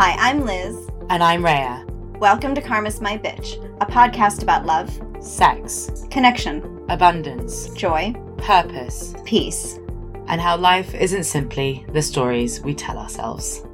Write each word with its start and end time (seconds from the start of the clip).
Hi, 0.00 0.14
I'm 0.16 0.44
Liz. 0.44 0.88
And 1.10 1.24
I'm 1.24 1.44
Rhea. 1.44 1.84
Welcome 2.20 2.54
to 2.54 2.60
Karma's 2.60 3.00
My 3.00 3.18
Bitch, 3.18 3.56
a 3.80 3.84
podcast 3.84 4.44
about 4.44 4.64
love, 4.64 4.88
sex, 5.18 6.06
connection, 6.08 6.86
abundance, 6.88 7.68
joy, 7.70 8.14
purpose, 8.36 9.16
peace, 9.24 9.80
and 10.28 10.40
how 10.40 10.56
life 10.56 10.94
isn't 10.94 11.24
simply 11.24 11.84
the 11.92 12.00
stories 12.00 12.60
we 12.60 12.76
tell 12.76 12.96
ourselves. 12.96 13.64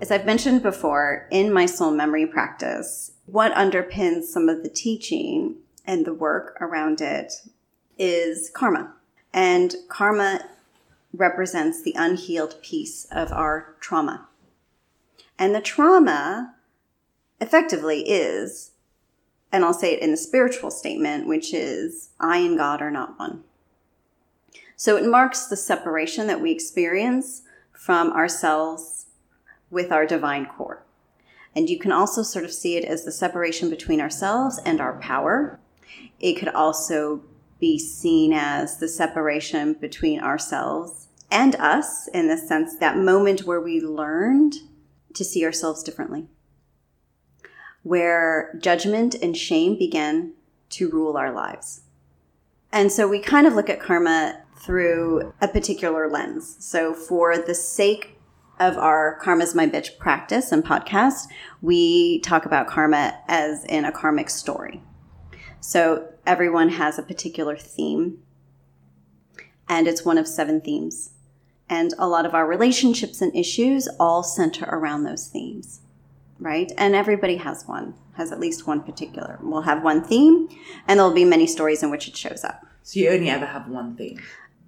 As 0.00 0.12
I've 0.12 0.26
mentioned 0.26 0.62
before, 0.62 1.26
in 1.32 1.52
my 1.52 1.66
soul 1.66 1.90
memory 1.90 2.24
practice, 2.24 3.14
what 3.24 3.52
underpins 3.54 4.26
some 4.26 4.48
of 4.48 4.62
the 4.62 4.70
teaching 4.70 5.56
and 5.84 6.06
the 6.06 6.14
work 6.14 6.56
around 6.60 7.00
it 7.00 7.32
is 7.98 8.48
karma. 8.54 8.94
And 9.34 9.74
karma 9.88 10.48
represents 11.12 11.82
the 11.82 11.94
unhealed 11.98 12.62
piece 12.62 13.08
of 13.10 13.32
our 13.32 13.74
trauma. 13.80 14.28
And 15.38 15.54
the 15.54 15.60
trauma 15.60 16.54
effectively 17.40 18.08
is, 18.08 18.72
and 19.52 19.64
I'll 19.64 19.74
say 19.74 19.94
it 19.94 20.02
in 20.02 20.10
the 20.10 20.16
spiritual 20.16 20.70
statement, 20.70 21.26
which 21.26 21.52
is, 21.52 22.10
I 22.18 22.38
and 22.38 22.56
God 22.56 22.80
are 22.80 22.90
not 22.90 23.18
one. 23.18 23.44
So 24.76 24.96
it 24.96 25.08
marks 25.08 25.46
the 25.46 25.56
separation 25.56 26.26
that 26.26 26.40
we 26.40 26.50
experience 26.50 27.42
from 27.72 28.12
ourselves 28.12 29.06
with 29.70 29.92
our 29.92 30.06
divine 30.06 30.46
core. 30.46 30.82
And 31.54 31.70
you 31.70 31.78
can 31.78 31.92
also 31.92 32.22
sort 32.22 32.44
of 32.44 32.52
see 32.52 32.76
it 32.76 32.84
as 32.84 33.04
the 33.04 33.12
separation 33.12 33.70
between 33.70 34.00
ourselves 34.00 34.60
and 34.64 34.80
our 34.80 34.98
power. 35.00 35.58
It 36.20 36.34
could 36.34 36.48
also 36.48 37.22
be 37.58 37.78
seen 37.78 38.32
as 38.34 38.76
the 38.78 38.88
separation 38.88 39.72
between 39.74 40.20
ourselves 40.20 41.08
and 41.30 41.54
us 41.56 42.08
in 42.08 42.28
the 42.28 42.36
sense 42.36 42.76
that 42.76 42.98
moment 42.98 43.44
where 43.44 43.60
we 43.60 43.80
learned 43.80 44.56
to 45.16 45.24
see 45.24 45.44
ourselves 45.44 45.82
differently, 45.82 46.28
where 47.82 48.56
judgment 48.60 49.14
and 49.14 49.36
shame 49.36 49.76
began 49.78 50.32
to 50.70 50.90
rule 50.90 51.16
our 51.16 51.32
lives. 51.32 51.82
And 52.72 52.92
so 52.92 53.08
we 53.08 53.20
kind 53.20 53.46
of 53.46 53.54
look 53.54 53.70
at 53.70 53.80
karma 53.80 54.42
through 54.58 55.32
a 55.40 55.48
particular 55.48 56.08
lens. 56.10 56.56
So, 56.58 56.94
for 56.94 57.38
the 57.38 57.54
sake 57.54 58.18
of 58.58 58.76
our 58.78 59.18
Karma's 59.20 59.54
My 59.54 59.66
Bitch 59.66 59.98
practice 59.98 60.50
and 60.50 60.64
podcast, 60.64 61.28
we 61.60 62.20
talk 62.20 62.46
about 62.46 62.66
karma 62.66 63.18
as 63.28 63.64
in 63.66 63.84
a 63.84 63.92
karmic 63.92 64.30
story. 64.30 64.82
So, 65.60 66.08
everyone 66.26 66.70
has 66.70 66.98
a 66.98 67.02
particular 67.02 67.56
theme, 67.56 68.18
and 69.68 69.86
it's 69.86 70.04
one 70.04 70.18
of 70.18 70.26
seven 70.26 70.60
themes. 70.60 71.10
And 71.68 71.94
a 71.98 72.06
lot 72.06 72.26
of 72.26 72.34
our 72.34 72.46
relationships 72.46 73.20
and 73.20 73.34
issues 73.34 73.88
all 73.98 74.22
center 74.22 74.66
around 74.66 75.02
those 75.04 75.26
themes, 75.28 75.80
right? 76.38 76.70
And 76.78 76.94
everybody 76.94 77.36
has 77.36 77.64
one, 77.66 77.94
has 78.14 78.30
at 78.30 78.38
least 78.38 78.66
one 78.66 78.82
particular. 78.82 79.38
We'll 79.42 79.62
have 79.62 79.82
one 79.82 80.04
theme, 80.04 80.48
and 80.86 80.98
there'll 80.98 81.12
be 81.12 81.24
many 81.24 81.46
stories 81.46 81.82
in 81.82 81.90
which 81.90 82.06
it 82.06 82.16
shows 82.16 82.44
up. 82.44 82.64
So 82.82 83.00
you 83.00 83.10
only 83.10 83.30
ever 83.30 83.46
have 83.46 83.68
one 83.68 83.96
theme? 83.96 84.20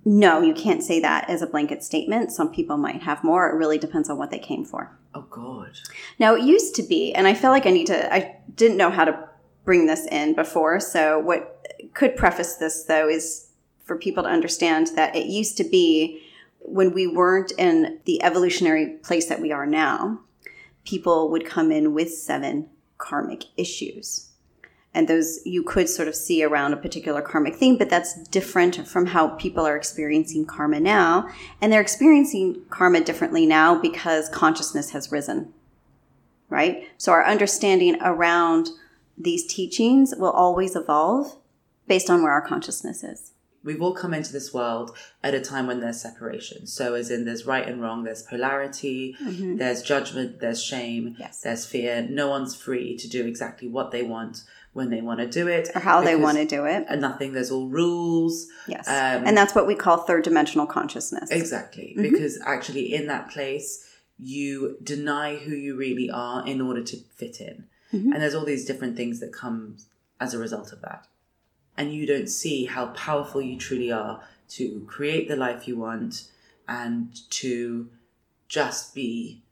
No, 0.04 0.40
you 0.40 0.54
can't 0.54 0.82
say 0.82 1.00
that 1.00 1.28
as 1.28 1.42
a 1.42 1.46
blanket 1.46 1.84
statement. 1.84 2.32
Some 2.32 2.52
people 2.52 2.76
might 2.76 3.02
have 3.02 3.22
more. 3.22 3.48
It 3.48 3.56
really 3.56 3.78
depends 3.78 4.08
on 4.08 4.18
what 4.18 4.30
they 4.30 4.38
came 4.38 4.64
for. 4.64 4.90
Oh, 5.14 5.22
God. 5.22 5.72
Now, 6.18 6.34
it 6.34 6.42
used 6.42 6.74
to 6.76 6.82
be, 6.82 7.14
and 7.14 7.26
I 7.26 7.34
feel 7.34 7.50
like 7.50 7.66
I 7.66 7.70
need 7.70 7.86
to, 7.88 8.12
I 8.12 8.36
didn't 8.54 8.76
know 8.76 8.90
how 8.90 9.04
to 9.04 9.28
bring 9.64 9.86
this 9.86 10.06
in 10.06 10.34
before. 10.34 10.80
So, 10.80 11.18
what 11.18 11.66
could 11.94 12.16
preface 12.16 12.54
this, 12.54 12.84
though, 12.84 13.08
is 13.08 13.48
for 13.84 13.96
people 13.96 14.22
to 14.22 14.28
understand 14.28 14.88
that 14.96 15.14
it 15.14 15.26
used 15.26 15.56
to 15.58 15.64
be 15.64 16.22
when 16.60 16.92
we 16.92 17.06
weren't 17.06 17.52
in 17.58 18.00
the 18.04 18.22
evolutionary 18.22 18.98
place 19.02 19.26
that 19.26 19.40
we 19.40 19.52
are 19.52 19.66
now, 19.66 20.20
people 20.84 21.30
would 21.30 21.46
come 21.46 21.70
in 21.70 21.94
with 21.94 22.12
seven 22.12 22.68
karmic 22.98 23.44
issues. 23.56 24.30
And 24.94 25.06
those 25.06 25.40
you 25.44 25.62
could 25.62 25.88
sort 25.88 26.08
of 26.08 26.14
see 26.14 26.42
around 26.42 26.72
a 26.72 26.76
particular 26.76 27.22
karmic 27.22 27.54
theme, 27.54 27.76
but 27.76 27.90
that's 27.90 28.20
different 28.28 28.88
from 28.88 29.06
how 29.06 29.28
people 29.28 29.66
are 29.66 29.76
experiencing 29.76 30.46
karma 30.46 30.80
now. 30.80 31.28
And 31.60 31.72
they're 31.72 31.80
experiencing 31.80 32.62
karma 32.70 33.02
differently 33.02 33.46
now 33.46 33.80
because 33.80 34.28
consciousness 34.30 34.90
has 34.90 35.12
risen, 35.12 35.52
right? 36.48 36.88
So 36.96 37.12
our 37.12 37.24
understanding 37.24 37.98
around 38.00 38.70
these 39.16 39.46
teachings 39.46 40.14
will 40.16 40.30
always 40.30 40.74
evolve 40.74 41.36
based 41.86 42.10
on 42.10 42.22
where 42.22 42.32
our 42.32 42.46
consciousness 42.46 43.04
is 43.04 43.32
we've 43.64 43.82
all 43.82 43.94
come 43.94 44.14
into 44.14 44.32
this 44.32 44.52
world 44.54 44.96
at 45.22 45.34
a 45.34 45.40
time 45.40 45.66
when 45.66 45.80
there's 45.80 46.00
separation. 46.00 46.66
So, 46.66 46.94
as 46.94 47.10
in, 47.10 47.24
there's 47.24 47.46
right 47.46 47.66
and 47.66 47.82
wrong, 47.82 48.04
there's 48.04 48.22
polarity, 48.22 49.16
mm-hmm. 49.22 49.56
there's 49.56 49.82
judgment, 49.82 50.40
there's 50.40 50.62
shame, 50.62 51.16
yes. 51.18 51.40
there's 51.42 51.66
fear. 51.66 52.06
No 52.08 52.28
one's 52.28 52.54
free 52.54 52.96
to 52.96 53.08
do 53.08 53.26
exactly 53.26 53.68
what 53.68 53.90
they 53.90 54.02
want 54.02 54.44
when 54.72 54.90
they 54.90 55.00
want 55.00 55.18
to 55.18 55.26
do 55.26 55.48
it 55.48 55.68
or 55.74 55.80
how 55.80 56.00
they 56.02 56.14
want 56.14 56.38
to 56.38 56.44
do 56.44 56.64
it. 56.64 56.86
And 56.88 57.00
nothing, 57.00 57.32
there's 57.32 57.50
all 57.50 57.68
rules. 57.68 58.46
Yes. 58.66 58.86
Um, 58.86 59.26
and 59.26 59.36
that's 59.36 59.54
what 59.54 59.66
we 59.66 59.74
call 59.74 59.98
third 59.98 60.24
dimensional 60.24 60.66
consciousness. 60.66 61.30
Exactly. 61.30 61.94
Mm-hmm. 61.96 62.02
Because 62.02 62.40
actually, 62.44 62.94
in 62.94 63.06
that 63.08 63.30
place, 63.30 63.84
you 64.18 64.76
deny 64.82 65.36
who 65.36 65.54
you 65.54 65.76
really 65.76 66.10
are 66.10 66.46
in 66.46 66.60
order 66.60 66.82
to 66.82 66.96
fit 66.96 67.40
in. 67.40 67.64
Mm-hmm. 67.92 68.12
And 68.12 68.22
there's 68.22 68.34
all 68.34 68.44
these 68.44 68.64
different 68.64 68.96
things 68.96 69.20
that 69.20 69.32
come 69.32 69.76
as 70.20 70.34
a 70.34 70.38
result 70.38 70.72
of 70.72 70.80
that 70.82 71.06
and 71.78 71.94
you 71.94 72.04
don't 72.06 72.28
see 72.28 72.66
how 72.66 72.86
powerful 72.88 73.40
you 73.40 73.56
truly 73.56 73.92
are 73.92 74.20
to 74.48 74.84
create 74.88 75.28
the 75.28 75.36
life 75.36 75.68
you 75.68 75.78
want 75.78 76.28
and 76.66 77.14
to 77.30 77.88
just 78.48 78.94
be 78.94 79.42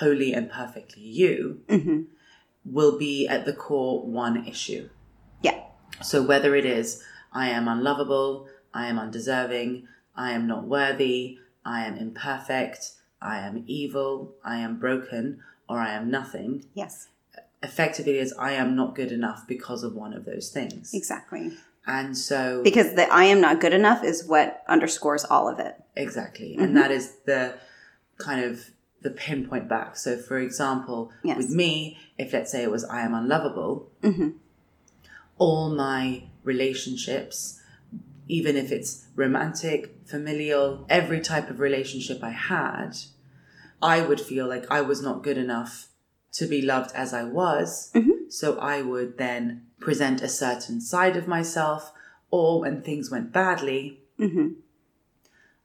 wholly 0.00 0.34
and 0.34 0.50
perfectly 0.50 1.02
you 1.02 1.60
mm-hmm. 1.68 2.02
will 2.64 2.98
be 2.98 3.28
at 3.28 3.46
the 3.46 3.52
core 3.52 4.04
one 4.04 4.44
issue. 4.46 4.88
Yeah. 5.40 5.60
So 6.02 6.22
whether 6.22 6.56
it 6.56 6.66
is 6.66 7.02
I 7.32 7.48
am 7.50 7.68
unlovable, 7.68 8.48
I 8.74 8.88
am 8.88 8.98
undeserving, 8.98 9.86
I 10.16 10.32
am 10.32 10.48
not 10.48 10.64
worthy, 10.64 11.38
I 11.64 11.84
am 11.84 11.96
imperfect, 11.96 12.92
I 13.20 13.38
am 13.38 13.62
evil, 13.68 14.34
I 14.44 14.56
am 14.56 14.80
broken, 14.80 15.40
or 15.68 15.78
I 15.78 15.92
am 15.92 16.10
nothing. 16.10 16.64
Yes 16.74 17.08
effectively 17.62 18.18
is 18.18 18.34
I 18.38 18.52
am 18.52 18.74
not 18.74 18.94
good 18.94 19.12
enough 19.12 19.46
because 19.46 19.82
of 19.82 19.94
one 19.94 20.12
of 20.12 20.24
those 20.24 20.50
things. 20.50 20.92
Exactly. 20.92 21.52
And 21.86 22.16
so 22.16 22.62
because 22.62 22.94
the 22.94 23.12
I 23.12 23.24
am 23.24 23.40
not 23.40 23.60
good 23.60 23.72
enough 23.72 24.04
is 24.04 24.24
what 24.24 24.62
underscores 24.68 25.24
all 25.24 25.48
of 25.48 25.58
it. 25.58 25.74
Exactly. 25.96 26.52
Mm-hmm. 26.52 26.62
And 26.62 26.76
that 26.76 26.90
is 26.90 27.16
the 27.26 27.54
kind 28.18 28.44
of 28.44 28.70
the 29.00 29.10
pinpoint 29.10 29.68
back. 29.68 29.96
So 29.96 30.16
for 30.16 30.38
example, 30.38 31.12
yes. 31.24 31.36
with 31.36 31.50
me, 31.50 31.98
if 32.18 32.32
let's 32.32 32.52
say 32.52 32.62
it 32.62 32.70
was 32.70 32.84
I 32.84 33.02
am 33.02 33.14
unlovable, 33.14 33.90
mm-hmm. 34.02 34.30
all 35.38 35.70
my 35.70 36.24
relationships, 36.44 37.60
even 38.28 38.56
if 38.56 38.70
it's 38.70 39.06
romantic, 39.16 39.96
familial, 40.04 40.86
every 40.88 41.20
type 41.20 41.50
of 41.50 41.58
relationship 41.58 42.22
I 42.22 42.30
had, 42.30 42.92
I 43.80 44.00
would 44.02 44.20
feel 44.20 44.46
like 44.46 44.70
I 44.70 44.80
was 44.82 45.02
not 45.02 45.24
good 45.24 45.36
enough 45.38 45.88
to 46.32 46.46
be 46.46 46.62
loved 46.62 46.92
as 46.94 47.12
I 47.12 47.24
was. 47.24 47.90
Mm-hmm. 47.94 48.28
So 48.28 48.58
I 48.58 48.82
would 48.82 49.18
then 49.18 49.66
present 49.80 50.22
a 50.22 50.28
certain 50.28 50.80
side 50.80 51.16
of 51.16 51.28
myself, 51.28 51.92
or 52.30 52.60
when 52.60 52.82
things 52.82 53.10
went 53.10 53.32
badly, 53.32 54.00
mm-hmm. 54.18 54.52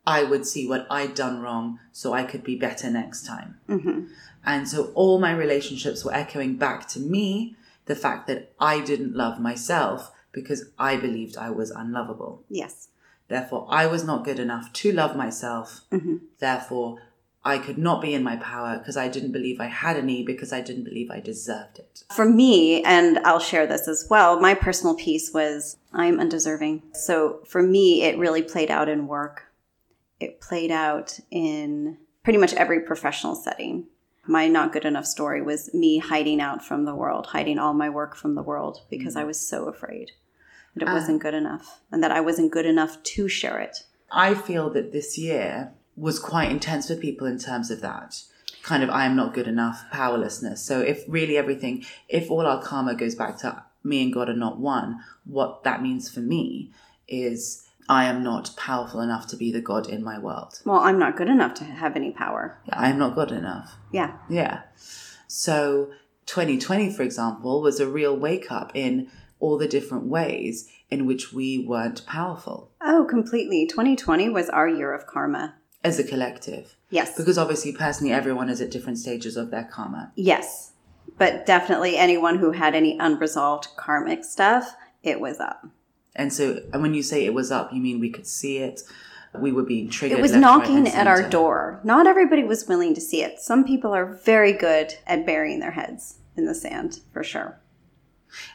I 0.06 0.24
would 0.24 0.46
see 0.46 0.68
what 0.68 0.88
I'd 0.90 1.16
done 1.16 1.42
wrong 1.42 1.80
so 1.92 2.14
I 2.14 2.24
could 2.24 2.44
be 2.44 2.56
better 2.56 2.90
next 2.90 3.26
time. 3.26 3.58
Mm-hmm. 3.68 4.06
And 4.46 4.68
so 4.68 4.92
all 4.94 5.20
my 5.20 5.32
relationships 5.32 6.06
were 6.06 6.14
echoing 6.14 6.56
back 6.56 6.88
to 6.90 7.00
me 7.00 7.56
the 7.86 7.96
fact 7.96 8.28
that 8.28 8.54
I 8.60 8.82
didn't 8.82 9.16
love 9.16 9.40
myself 9.40 10.12
because 10.32 10.72
I 10.78 10.98
believed 10.98 11.38
I 11.38 11.50
was 11.50 11.72
unlovable. 11.72 12.44
Yes. 12.50 12.90
Therefore, 13.28 13.68
I 13.70 13.88
was 13.88 14.06
not 14.06 14.24
good 14.24 14.40
enough 14.40 14.72
to 14.74 14.92
love 14.94 15.16
myself. 15.16 15.82
Mm-hmm. 15.92 16.18
Therefore, 16.40 17.00
I 17.48 17.60
could 17.60 17.78
not 17.78 18.02
be 18.02 18.14
in 18.14 18.24
my 18.24 18.36
power 18.36 18.78
because 18.78 18.98
I 18.98 19.08
didn't 19.08 19.32
believe 19.32 19.62
I 19.62 19.68
had 19.68 19.96
any 19.96 20.22
because 20.22 20.52
I 20.52 20.60
didn't 20.60 20.84
believe 20.84 21.10
I 21.10 21.22
deserved 21.22 21.80
it. 21.80 22.04
For 22.14 22.26
me, 22.26 22.84
and 22.84 23.20
I'll 23.20 23.40
share 23.40 23.66
this 23.66 23.88
as 23.88 24.06
well, 24.10 24.42
my 24.42 24.54
personal 24.54 24.96
piece 24.96 25.32
was 25.34 25.78
I'm 25.94 26.20
undeserving. 26.20 26.84
So 26.92 27.40
for 27.48 27.64
me, 27.64 28.04
it 28.04 28.18
really 28.18 28.44
played 28.44 28.70
out 28.70 28.90
in 28.90 29.08
work. 29.08 29.46
It 30.20 30.42
played 30.42 30.72
out 30.72 31.22
in 31.32 31.98
pretty 32.22 32.38
much 32.38 32.54
every 32.54 32.82
professional 32.82 33.34
setting. 33.34 33.86
My 34.26 34.50
not 34.50 34.74
good 34.74 34.84
enough 34.84 35.06
story 35.06 35.42
was 35.42 35.74
me 35.74 36.00
hiding 36.00 36.42
out 36.42 36.66
from 36.66 36.84
the 36.84 36.96
world, 36.96 37.28
hiding 37.28 37.60
all 37.60 37.74
my 37.74 37.90
work 37.90 38.18
from 38.18 38.36
the 38.36 38.44
world 38.44 38.82
because 38.90 39.14
mm-hmm. 39.14 39.24
I 39.24 39.24
was 39.24 39.40
so 39.40 39.70
afraid 39.70 40.12
that 40.76 40.84
it 40.84 40.90
uh, 40.90 40.94
wasn't 40.94 41.22
good 41.22 41.34
enough 41.34 41.80
and 41.94 42.04
that 42.04 42.12
I 42.12 42.20
wasn't 42.20 42.52
good 42.52 42.66
enough 42.66 43.02
to 43.02 43.30
share 43.30 43.62
it. 43.62 43.86
I 44.12 44.34
feel 44.34 44.70
that 44.72 44.92
this 44.92 45.18
year 45.18 45.72
was 45.98 46.20
quite 46.20 46.52
intense 46.52 46.88
for 46.88 46.96
people 46.96 47.28
in 47.28 47.40
terms 47.40 47.70
of 47.72 47.82
that 47.82 48.22
kind 48.68 48.84
of 48.84 48.90
I 48.90 49.06
am 49.06 49.16
not 49.16 49.34
good 49.34 49.48
enough 49.48 49.86
powerlessness. 49.92 50.62
So 50.62 50.82
if 50.82 51.04
really 51.08 51.38
everything, 51.38 51.86
if 52.10 52.30
all 52.30 52.46
our 52.46 52.62
karma 52.62 52.96
goes 52.96 53.16
back 53.16 53.38
to 53.40 53.64
me 53.84 54.04
and 54.04 54.14
God 54.14 54.30
are 54.30 54.36
not 54.36 54.60
one, 54.60 55.00
what 55.24 55.64
that 55.64 55.82
means 55.82 56.10
for 56.10 56.20
me 56.20 56.72
is 57.08 57.66
I 57.88 58.06
am 58.06 58.22
not 58.22 58.54
powerful 58.58 59.00
enough 59.00 59.28
to 59.28 59.38
be 59.38 59.52
the 59.52 59.62
God 59.62 59.88
in 59.88 60.04
my 60.04 60.20
world. 60.20 60.62
Well, 60.66 60.80
I'm 60.80 61.00
not 61.00 61.16
good 61.16 61.30
enough 61.30 61.54
to 61.56 61.64
have 61.64 61.96
any 61.96 62.12
power. 62.12 62.60
I 62.70 62.90
am 62.90 62.98
not 62.98 63.16
good 63.16 63.32
enough. 63.32 63.76
Yeah. 63.94 64.18
Yeah. 64.30 64.64
So 65.28 65.92
2020, 66.26 66.94
for 66.94 67.04
example, 67.04 67.62
was 67.62 67.80
a 67.80 67.88
real 67.88 68.18
wake 68.18 68.52
up 68.52 68.72
in 68.74 69.10
all 69.40 69.58
the 69.58 69.68
different 69.68 70.06
ways 70.06 70.70
in 70.90 71.06
which 71.06 71.32
we 71.32 71.60
weren't 71.60 72.06
powerful. 72.06 72.72
Oh, 72.82 73.06
completely. 73.10 73.66
2020 73.66 74.30
was 74.30 74.50
our 74.50 74.68
year 74.68 74.94
of 74.94 75.08
karma. 75.08 75.56
As 75.84 76.00
a 76.00 76.04
collective. 76.04 76.76
Yes. 76.90 77.16
Because 77.18 77.38
obviously, 77.38 77.72
personally, 77.72 78.14
everyone 78.14 78.50
is 78.50 78.62
at 78.62 78.72
different 78.72 78.98
stages 78.98 79.38
of 79.38 79.52
their 79.52 79.64
karma. 79.64 80.12
Yes. 80.16 80.74
But 81.18 81.46
definitely 81.46 81.98
anyone 81.98 82.38
who 82.40 82.52
had 82.52 82.76
any 82.76 82.98
unresolved 83.00 83.70
karmic 83.78 84.24
stuff, 84.24 84.76
it 85.04 85.20
was 85.20 85.40
up. 85.40 85.66
And 86.16 86.34
so, 86.34 86.62
and 86.74 86.82
when 86.82 86.94
you 86.94 87.04
say 87.04 87.26
it 87.26 87.34
was 87.34 87.52
up, 87.52 87.72
you 87.72 87.82
mean 87.82 88.00
we 88.00 88.10
could 88.10 88.28
see 88.28 88.58
it? 88.58 88.82
We 89.40 89.52
were 89.52 89.64
being 89.64 89.90
triggered. 89.90 90.18
It 90.18 90.22
was 90.22 90.36
knocking 90.36 90.86
right, 90.86 90.96
at 90.96 91.08
our 91.08 91.28
door. 91.30 91.80
Not 91.84 92.08
everybody 92.08 92.44
was 92.44 92.68
willing 92.68 92.96
to 92.96 93.02
see 93.02 93.22
it. 93.24 93.40
Some 93.40 93.66
people 93.66 93.94
are 93.94 94.06
very 94.06 94.54
good 94.54 94.96
at 95.06 95.26
burying 95.26 95.60
their 95.60 95.72
heads 95.72 96.20
in 96.36 96.46
the 96.46 96.56
sand, 96.56 97.02
for 97.14 97.24
sure. 97.24 97.60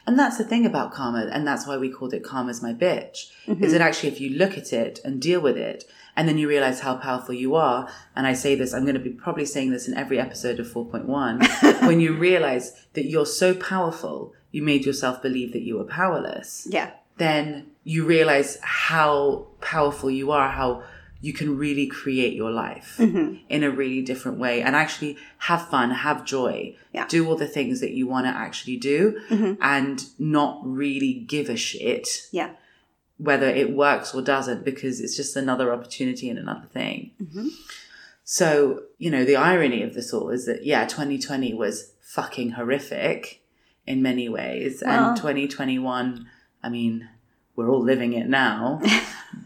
And 0.05 0.17
that's 0.17 0.37
the 0.37 0.43
thing 0.43 0.65
about 0.65 0.93
karma, 0.93 1.29
and 1.31 1.47
that's 1.47 1.67
why 1.67 1.77
we 1.77 1.89
called 1.89 2.13
it 2.13 2.23
karma's 2.23 2.61
my 2.61 2.73
bitch. 2.73 3.31
Mm-hmm. 3.47 3.63
Is 3.63 3.71
that 3.73 3.81
actually 3.81 4.09
if 4.09 4.21
you 4.21 4.31
look 4.31 4.57
at 4.57 4.73
it 4.73 4.99
and 5.03 5.21
deal 5.21 5.41
with 5.41 5.57
it, 5.57 5.85
and 6.15 6.27
then 6.27 6.37
you 6.37 6.47
realize 6.47 6.81
how 6.81 6.95
powerful 6.95 7.33
you 7.33 7.55
are, 7.55 7.89
and 8.15 8.27
I 8.27 8.33
say 8.33 8.55
this, 8.55 8.73
I'm 8.73 8.83
going 8.83 8.95
to 8.95 9.01
be 9.01 9.09
probably 9.09 9.45
saying 9.45 9.71
this 9.71 9.87
in 9.87 9.95
every 9.95 10.19
episode 10.19 10.59
of 10.59 10.67
4.1, 10.67 11.81
when 11.87 11.99
you 11.99 12.13
realize 12.13 12.85
that 12.93 13.05
you're 13.05 13.25
so 13.25 13.53
powerful, 13.55 14.33
you 14.51 14.61
made 14.61 14.85
yourself 14.85 15.21
believe 15.21 15.53
that 15.53 15.63
you 15.63 15.77
were 15.77 15.85
powerless. 15.85 16.67
Yeah. 16.69 16.91
Then 17.17 17.71
you 17.83 18.05
realize 18.05 18.57
how 18.61 19.47
powerful 19.61 20.09
you 20.09 20.31
are, 20.31 20.49
how 20.49 20.83
you 21.23 21.31
can 21.31 21.57
really 21.57 21.87
create 21.87 22.33
your 22.33 22.51
life 22.51 22.97
mm-hmm. 22.99 23.35
in 23.47 23.63
a 23.63 23.71
really 23.71 24.01
different 24.01 24.37
way 24.37 24.61
and 24.61 24.75
actually 24.75 25.17
have 25.37 25.69
fun, 25.69 25.89
have 25.89 26.25
joy, 26.25 26.75
yeah. 26.91 27.07
do 27.07 27.25
all 27.25 27.37
the 27.37 27.47
things 27.47 27.79
that 27.79 27.91
you 27.91 28.05
want 28.05 28.25
to 28.25 28.29
actually 28.29 28.75
do 28.75 29.17
mm-hmm. 29.29 29.53
and 29.61 30.03
not 30.19 30.59
really 30.65 31.13
give 31.13 31.47
a 31.47 31.55
shit. 31.55 32.27
Yeah. 32.33 32.49
Whether 33.15 33.47
it 33.47 33.71
works 33.71 34.13
or 34.13 34.21
doesn't, 34.21 34.65
because 34.65 34.99
it's 34.99 35.15
just 35.15 35.37
another 35.37 35.71
opportunity 35.71 36.29
and 36.29 36.37
another 36.37 36.67
thing. 36.73 37.11
Mm-hmm. 37.23 37.47
So, 38.25 38.81
you 38.97 39.09
know, 39.09 39.23
the 39.23 39.37
irony 39.37 39.81
of 39.81 39.93
this 39.93 40.13
all 40.13 40.29
is 40.29 40.45
that, 40.47 40.65
yeah, 40.65 40.85
2020 40.85 41.53
was 41.53 41.93
fucking 42.01 42.51
horrific 42.51 43.41
in 43.87 44.01
many 44.01 44.27
ways. 44.27 44.83
Well, 44.85 45.11
and 45.11 45.15
2021, 45.15 46.27
I 46.61 46.67
mean, 46.67 47.07
we're 47.55 47.69
all 47.69 47.81
living 47.81 48.11
it 48.11 48.27
now. 48.27 48.81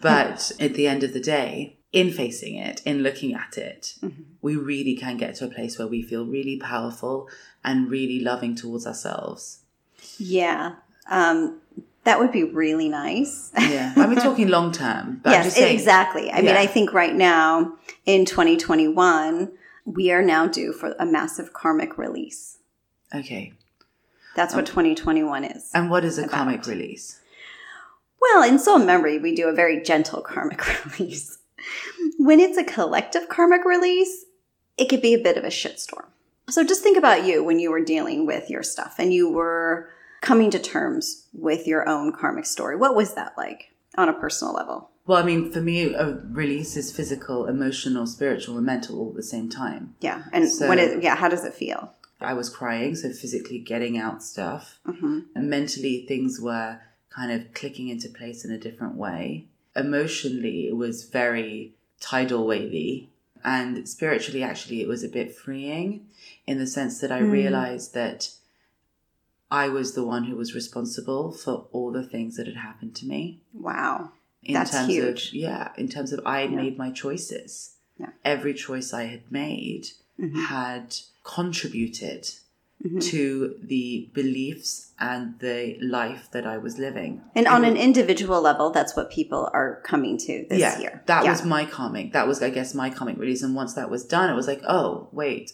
But 0.02 0.52
at 0.60 0.74
the 0.74 0.88
end 0.88 1.04
of 1.04 1.14
the 1.14 1.20
day, 1.20 1.78
in 1.92 2.12
facing 2.12 2.56
it, 2.56 2.82
in 2.86 3.02
looking 3.02 3.34
at 3.34 3.58
it, 3.58 3.96
mm-hmm. 4.02 4.24
we 4.42 4.56
really 4.56 4.96
can 4.96 5.18
get 5.18 5.36
to 5.36 5.46
a 5.46 5.50
place 5.50 5.80
where 5.80 5.88
we 5.88 6.02
feel 6.02 6.26
really 6.26 6.58
powerful 6.58 7.30
and 7.64 7.90
really 7.90 8.20
loving 8.20 8.56
towards 8.56 8.86
ourselves. 8.86 9.60
Yeah. 10.18 10.76
Um, 11.10 11.62
that 12.04 12.20
would 12.20 12.32
be 12.32 12.44
really 12.44 12.90
nice. 12.90 13.52
yeah. 13.58 13.94
I 13.96 14.08
mean, 14.08 14.18
talking 14.18 14.48
long 14.48 14.72
term. 14.72 15.22
yes, 15.26 15.56
saying, 15.56 15.76
exactly. 15.76 16.32
I 16.32 16.38
yeah. 16.38 16.42
mean, 16.42 16.56
I 16.56 16.66
think 16.66 16.94
right 16.94 17.14
now 17.14 17.74
in 18.06 18.26
2021, 18.26 19.52
we 19.86 20.12
are 20.12 20.22
now 20.22 20.48
due 20.48 20.74
for 20.74 20.96
a 21.00 21.06
massive 21.06 21.54
karmic 21.54 21.98
release. 21.98 22.60
Okay. 23.14 23.54
That's 24.36 24.54
what 24.54 24.66
2021 24.66 25.46
is. 25.46 25.72
And 25.74 25.90
what 25.90 26.06
is 26.06 26.18
a 26.18 26.24
about. 26.24 26.32
karmic 26.32 26.68
release? 26.68 27.20
Well, 28.22 28.44
in 28.44 28.60
soul 28.60 28.80
memory, 28.80 29.20
we 29.20 29.36
do 29.36 29.48
a 29.48 29.54
very 29.54 29.82
gentle 29.82 30.22
karmic 30.22 30.62
release. 31.00 31.38
when 32.18 32.40
it's 32.40 32.58
a 32.58 32.64
collective 32.64 33.30
karmic 33.30 33.66
release, 33.66 34.26
it 34.78 34.90
could 34.90 35.02
be 35.02 35.14
a 35.14 35.22
bit 35.22 35.38
of 35.38 35.44
a 35.44 35.48
shitstorm. 35.48 36.06
So 36.50 36.64
just 36.64 36.82
think 36.82 36.98
about 36.98 37.26
you 37.26 37.44
when 37.44 37.60
you 37.60 37.72
were 37.72 37.84
dealing 37.84 38.26
with 38.26 38.50
your 38.50 38.64
stuff 38.64 38.96
and 39.00 39.14
you 39.14 39.30
were 39.30 39.90
coming 40.22 40.50
to 40.52 40.60
terms 40.60 41.28
with 41.34 41.68
your 41.68 41.88
own 41.88 42.14
karmic 42.14 42.46
story. 42.46 42.76
What 42.76 42.96
was 42.96 43.16
that 43.16 43.34
like 43.38 43.74
on 43.98 44.10
a 44.10 44.14
personal 44.14 44.54
level? 44.54 44.92
Well, 45.06 45.18
I 45.18 45.24
mean, 45.24 45.52
for 45.52 45.62
me, 45.62 45.94
a 45.94 46.20
release 46.30 46.76
is 46.76 46.92
physical, 46.92 47.46
emotional, 47.46 48.06
spiritual, 48.08 48.58
and 48.58 48.66
mental 48.66 49.00
all 49.00 49.10
at 49.10 49.16
the 49.16 49.24
same 49.24 49.50
time. 49.50 49.96
Yeah. 50.02 50.24
And 50.34 50.50
so, 50.50 50.68
what 50.68 50.80
is, 50.80 51.02
yeah, 51.02 51.16
how 51.16 51.30
does 51.30 51.46
it 51.46 51.54
feel? 51.54 51.94
I 52.20 52.34
was 52.34 52.50
crying, 52.50 52.96
so 52.96 53.12
physically 53.12 53.60
getting 53.60 53.98
out 53.98 54.22
stuff. 54.22 54.80
Mm-hmm. 54.86 55.20
And 55.34 55.50
mentally, 55.50 56.06
things 56.08 56.42
were 56.42 56.82
kind 57.18 57.32
of 57.32 57.54
clicking 57.54 57.90
into 57.90 58.10
place 58.10 58.46
in 58.46 58.52
a 58.52 58.60
different 58.60 58.96
way. 58.96 59.46
Emotionally, 59.76 60.68
it 60.68 60.78
was 60.78 61.06
very 61.06 61.74
tidal 62.00 62.46
wavy. 62.46 63.10
And 63.44 63.88
spiritually, 63.90 64.44
actually, 64.44 64.82
it 64.82 64.88
was 64.88 65.04
a 65.04 65.10
bit 65.10 65.36
freeing 65.36 66.06
in 66.46 66.60
the 66.60 66.68
sense 66.68 67.00
that 67.00 67.12
I 67.12 67.22
mm. 67.22 67.32
realized 67.32 67.94
that 67.94 68.30
I 69.50 69.70
was 69.70 69.94
the 69.94 70.04
one 70.04 70.26
who 70.26 70.36
was 70.36 70.54
responsible 70.54 71.32
for 71.32 71.68
all 71.72 71.92
the 71.92 72.04
things 72.04 72.36
that 72.38 72.48
had 72.48 72.58
happened 72.58 72.96
to 72.98 73.08
me. 73.08 73.42
Wow. 73.54 74.12
In 74.44 74.54
That's 74.54 74.72
terms 74.72 74.88
huge. 74.88 75.28
Of, 75.30 75.34
yeah, 75.34 75.72
in 75.78 75.88
terms 75.88 76.14
of 76.14 76.22
I 76.26 76.42
had 76.42 76.52
yeah. 76.52 76.58
made 76.58 76.78
my 76.78 76.92
choices. 76.92 77.76
Yeah. 77.98 78.10
Every 78.24 78.54
choice 78.54 78.94
I 78.94 79.06
had 79.06 79.32
made 79.32 79.88
mm-hmm. 80.20 80.40
had 80.40 80.96
contributed 81.24 82.30
mm-hmm. 82.84 83.00
to 83.00 83.56
the 83.62 84.10
beliefs 84.14 84.92
and 85.00 85.40
the 85.40 85.78
life 85.82 86.30
that 86.32 86.46
I 86.46 86.58
was 86.58 86.78
living. 86.78 87.22
And 87.36 87.48
on 87.48 87.66
an 87.66 87.78
individual 87.78 88.42
level, 88.42 88.70
that's 88.70 88.96
what 88.96 89.12
people 89.12 89.50
are 89.54 89.82
coming 89.84 90.18
to 90.20 90.46
this 90.50 90.60
yeah, 90.60 90.80
year. 90.80 91.04
That 91.06 91.24
yeah. 91.24 91.32
was 91.32 91.44
my 91.44 91.66
karmic. 91.66 92.14
That 92.14 92.28
was, 92.28 92.42
I 92.42 92.50
guess, 92.50 92.74
my 92.74 92.90
karmic 92.90 93.18
release. 93.18 93.44
And 93.44 93.56
once 93.56 93.74
that 93.74 93.90
was 93.90 94.06
done, 94.06 94.30
it 94.30 94.36
was 94.36 94.48
like, 94.48 94.62
oh, 94.68 95.10
wait. 95.12 95.54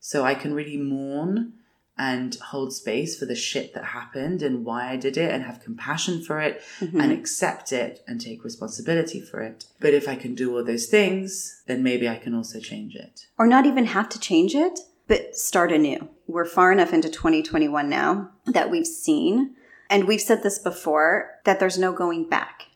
So 0.00 0.24
I 0.24 0.34
can 0.34 0.54
really 0.54 0.76
mourn 0.76 1.54
and 1.96 2.34
hold 2.36 2.72
space 2.72 3.16
for 3.16 3.24
the 3.24 3.36
shit 3.36 3.72
that 3.72 3.84
happened 3.84 4.42
and 4.42 4.64
why 4.64 4.90
I 4.90 4.96
did 4.96 5.16
it 5.16 5.30
and 5.30 5.44
have 5.44 5.62
compassion 5.62 6.22
for 6.22 6.40
it 6.40 6.60
mm-hmm. 6.80 7.00
and 7.00 7.12
accept 7.12 7.72
it 7.72 8.02
and 8.08 8.20
take 8.20 8.42
responsibility 8.42 9.20
for 9.20 9.40
it. 9.40 9.66
But 9.78 9.94
if 9.94 10.08
I 10.08 10.16
can 10.16 10.34
do 10.34 10.56
all 10.56 10.64
those 10.64 10.86
things, 10.86 11.62
then 11.66 11.84
maybe 11.84 12.08
I 12.08 12.16
can 12.16 12.34
also 12.34 12.58
change 12.58 12.96
it. 12.96 13.26
Or 13.38 13.46
not 13.46 13.64
even 13.64 13.86
have 13.86 14.08
to 14.08 14.18
change 14.18 14.56
it, 14.56 14.80
but 15.06 15.36
start 15.36 15.72
anew. 15.72 16.08
We're 16.26 16.44
far 16.44 16.72
enough 16.72 16.92
into 16.92 17.08
2021 17.08 17.88
now 17.88 18.30
that 18.46 18.70
we've 18.70 18.86
seen, 18.86 19.54
and 19.90 20.06
we've 20.06 20.20
said 20.20 20.42
this 20.42 20.58
before, 20.58 21.38
that 21.44 21.60
there's 21.60 21.78
no 21.78 21.92
going 21.92 22.28
back. 22.28 22.68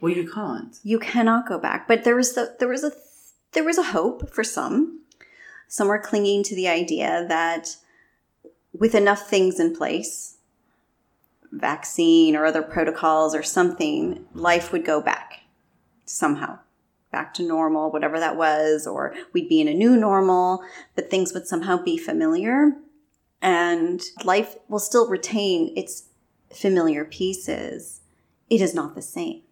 Well, 0.00 0.12
you 0.12 0.30
can't. 0.30 0.78
You 0.82 0.98
cannot 0.98 1.48
go 1.48 1.58
back. 1.58 1.88
But 1.88 2.04
there 2.04 2.16
was 2.16 2.34
the, 2.34 2.54
there 2.58 2.68
was 2.68 2.84
a 2.84 2.92
there 3.52 3.64
was 3.64 3.78
a 3.78 3.84
hope 3.84 4.32
for 4.32 4.44
some. 4.44 5.00
Some 5.68 5.88
were 5.88 5.98
clinging 5.98 6.42
to 6.44 6.54
the 6.54 6.68
idea 6.68 7.24
that 7.28 7.76
with 8.72 8.94
enough 8.94 9.28
things 9.28 9.58
in 9.58 9.74
place, 9.74 10.36
vaccine 11.50 12.36
or 12.36 12.44
other 12.44 12.62
protocols 12.62 13.34
or 13.34 13.42
something, 13.42 14.26
life 14.34 14.70
would 14.72 14.84
go 14.84 15.00
back 15.00 15.40
somehow 16.04 16.58
back 17.10 17.34
to 17.34 17.42
normal, 17.42 17.90
whatever 17.90 18.18
that 18.18 18.36
was, 18.36 18.86
or 18.86 19.14
we'd 19.32 19.48
be 19.48 19.60
in 19.60 19.68
a 19.68 19.74
new 19.74 19.96
normal, 19.96 20.62
but 20.94 21.10
things 21.10 21.32
would 21.32 21.46
somehow 21.46 21.82
be 21.82 21.96
familiar. 21.96 22.72
And 23.42 24.02
life 24.24 24.56
will 24.68 24.78
still 24.78 25.08
retain 25.08 25.72
its 25.76 26.04
familiar 26.54 27.04
pieces. 27.04 28.00
It 28.48 28.60
is 28.60 28.74
not 28.74 28.94
the 28.94 29.02
same. 29.02 29.42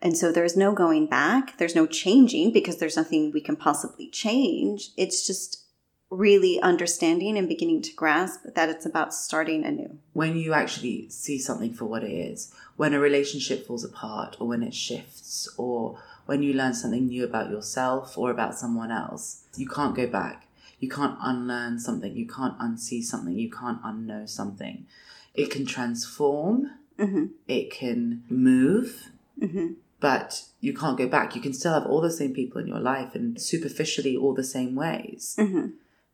And 0.00 0.16
so 0.16 0.30
there's 0.30 0.56
no 0.56 0.72
going 0.72 1.06
back. 1.06 1.58
There's 1.58 1.74
no 1.74 1.86
changing 1.86 2.52
because 2.52 2.76
there's 2.76 2.96
nothing 2.96 3.32
we 3.32 3.40
can 3.40 3.56
possibly 3.56 4.08
change. 4.08 4.90
It's 4.96 5.26
just 5.26 5.64
really 6.10 6.60
understanding 6.60 7.36
and 7.36 7.48
beginning 7.48 7.82
to 7.82 7.94
grasp 7.94 8.40
that 8.54 8.68
it's 8.68 8.86
about 8.86 9.12
starting 9.12 9.64
anew. 9.64 9.98
When 10.14 10.36
you 10.36 10.54
actually 10.54 11.08
see 11.10 11.38
something 11.38 11.74
for 11.74 11.84
what 11.84 12.02
it 12.02 12.12
is, 12.12 12.52
when 12.76 12.94
a 12.94 13.00
relationship 13.00 13.66
falls 13.66 13.84
apart 13.84 14.36
or 14.40 14.46
when 14.48 14.62
it 14.62 14.72
shifts 14.72 15.52
or 15.58 16.00
when 16.28 16.42
you 16.42 16.52
learn 16.52 16.74
something 16.74 17.06
new 17.06 17.24
about 17.24 17.48
yourself 17.48 18.18
or 18.18 18.30
about 18.30 18.54
someone 18.54 18.90
else, 18.90 19.44
you 19.56 19.66
can't 19.66 19.96
go 19.96 20.06
back. 20.06 20.46
You 20.78 20.86
can't 20.86 21.16
unlearn 21.22 21.78
something. 21.78 22.14
You 22.14 22.26
can't 22.26 22.58
unsee 22.58 23.02
something. 23.02 23.32
You 23.32 23.50
can't 23.50 23.82
unknow 23.82 24.28
something. 24.28 24.84
It 25.32 25.50
can 25.50 25.64
transform. 25.64 26.70
Mm-hmm. 26.98 27.24
It 27.48 27.70
can 27.70 28.24
move. 28.28 29.10
Mm-hmm. 29.40 29.68
But 30.00 30.44
you 30.60 30.74
can't 30.74 30.98
go 30.98 31.08
back. 31.08 31.34
You 31.34 31.40
can 31.40 31.54
still 31.54 31.72
have 31.72 31.86
all 31.86 32.02
the 32.02 32.12
same 32.12 32.34
people 32.34 32.60
in 32.60 32.66
your 32.66 32.78
life 32.78 33.14
and 33.14 33.40
superficially 33.40 34.14
all 34.14 34.34
the 34.34 34.44
same 34.44 34.74
ways. 34.74 35.34
Mm-hmm. 35.38 35.68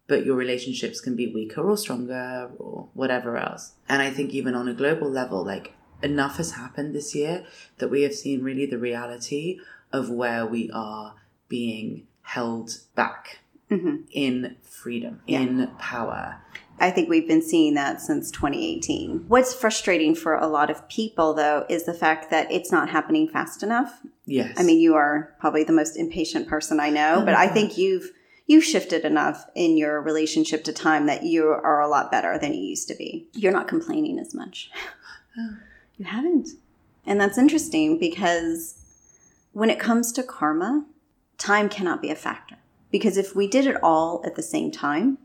But 0.06 0.25
your 0.25 0.37
relationships 0.37 1.00
can 1.00 1.16
be 1.16 1.26
weaker 1.26 1.68
or 1.68 1.76
stronger 1.76 2.52
or 2.56 2.88
whatever 2.94 3.37
else. 3.37 3.73
And 3.88 4.00
I 4.00 4.11
think 4.11 4.30
even 4.30 4.54
on 4.54 4.68
a 4.68 4.75
global 4.75 5.11
level, 5.11 5.44
like 5.44 5.73
enough 6.02 6.36
has 6.36 6.52
happened 6.52 6.94
this 6.94 7.14
year 7.14 7.44
that 7.78 7.88
we 7.88 8.02
have 8.02 8.14
seen 8.14 8.42
really 8.42 8.66
the 8.66 8.78
reality 8.78 9.58
of 9.92 10.10
where 10.10 10.46
we 10.46 10.70
are 10.72 11.14
being 11.48 12.06
held 12.22 12.78
back 12.94 13.38
mm-hmm. 13.70 13.96
in 14.10 14.56
freedom, 14.62 15.20
yeah. 15.26 15.40
in 15.40 15.70
power, 15.78 16.40
I 16.80 16.90
think 16.90 17.08
we've 17.08 17.28
been 17.28 17.42
seeing 17.42 17.74
that 17.74 18.00
since 18.00 18.30
2018. 18.30 19.26
What's 19.28 19.54
frustrating 19.54 20.14
for 20.14 20.34
a 20.34 20.46
lot 20.46 20.70
of 20.70 20.88
people, 20.88 21.34
though, 21.34 21.64
is 21.68 21.84
the 21.84 21.94
fact 21.94 22.30
that 22.30 22.50
it's 22.50 22.72
not 22.72 22.90
happening 22.90 23.28
fast 23.28 23.62
enough. 23.62 24.00
Yes. 24.26 24.54
I 24.58 24.64
mean, 24.64 24.80
you 24.80 24.94
are 24.94 25.34
probably 25.38 25.64
the 25.64 25.72
most 25.72 25.96
impatient 25.96 26.48
person 26.48 26.80
I 26.80 26.90
know, 26.90 27.18
oh 27.20 27.24
but 27.24 27.34
I 27.34 27.46
think 27.52 27.78
you've 27.78 28.10
you've 28.46 28.64
shifted 28.64 29.04
enough 29.04 29.46
in 29.54 29.76
your 29.76 30.02
relationship 30.02 30.64
to 30.64 30.72
time 30.72 31.06
that 31.06 31.22
you 31.22 31.46
are 31.46 31.80
a 31.80 31.88
lot 31.88 32.10
better 32.10 32.38
than 32.38 32.52
you 32.52 32.60
used 32.60 32.88
to 32.88 32.94
be. 32.94 33.26
You're 33.32 33.52
not 33.52 33.68
complaining 33.68 34.18
as 34.18 34.34
much. 34.34 34.70
You 35.96 36.06
haven't. 36.06 36.50
And 37.06 37.20
that's 37.20 37.38
interesting 37.38 37.98
because 37.98 38.74
when 39.52 39.70
it 39.70 39.78
comes 39.78 40.12
to 40.12 40.22
karma, 40.22 40.86
time 41.38 41.68
cannot 41.68 42.02
be 42.02 42.10
a 42.10 42.16
factor. 42.16 42.56
Because 42.90 43.16
if 43.16 43.34
we 43.34 43.46
did 43.46 43.66
it 43.66 43.76
all 43.82 44.22
at 44.24 44.36
the 44.36 44.42
same 44.42 44.70
time, 44.70 45.18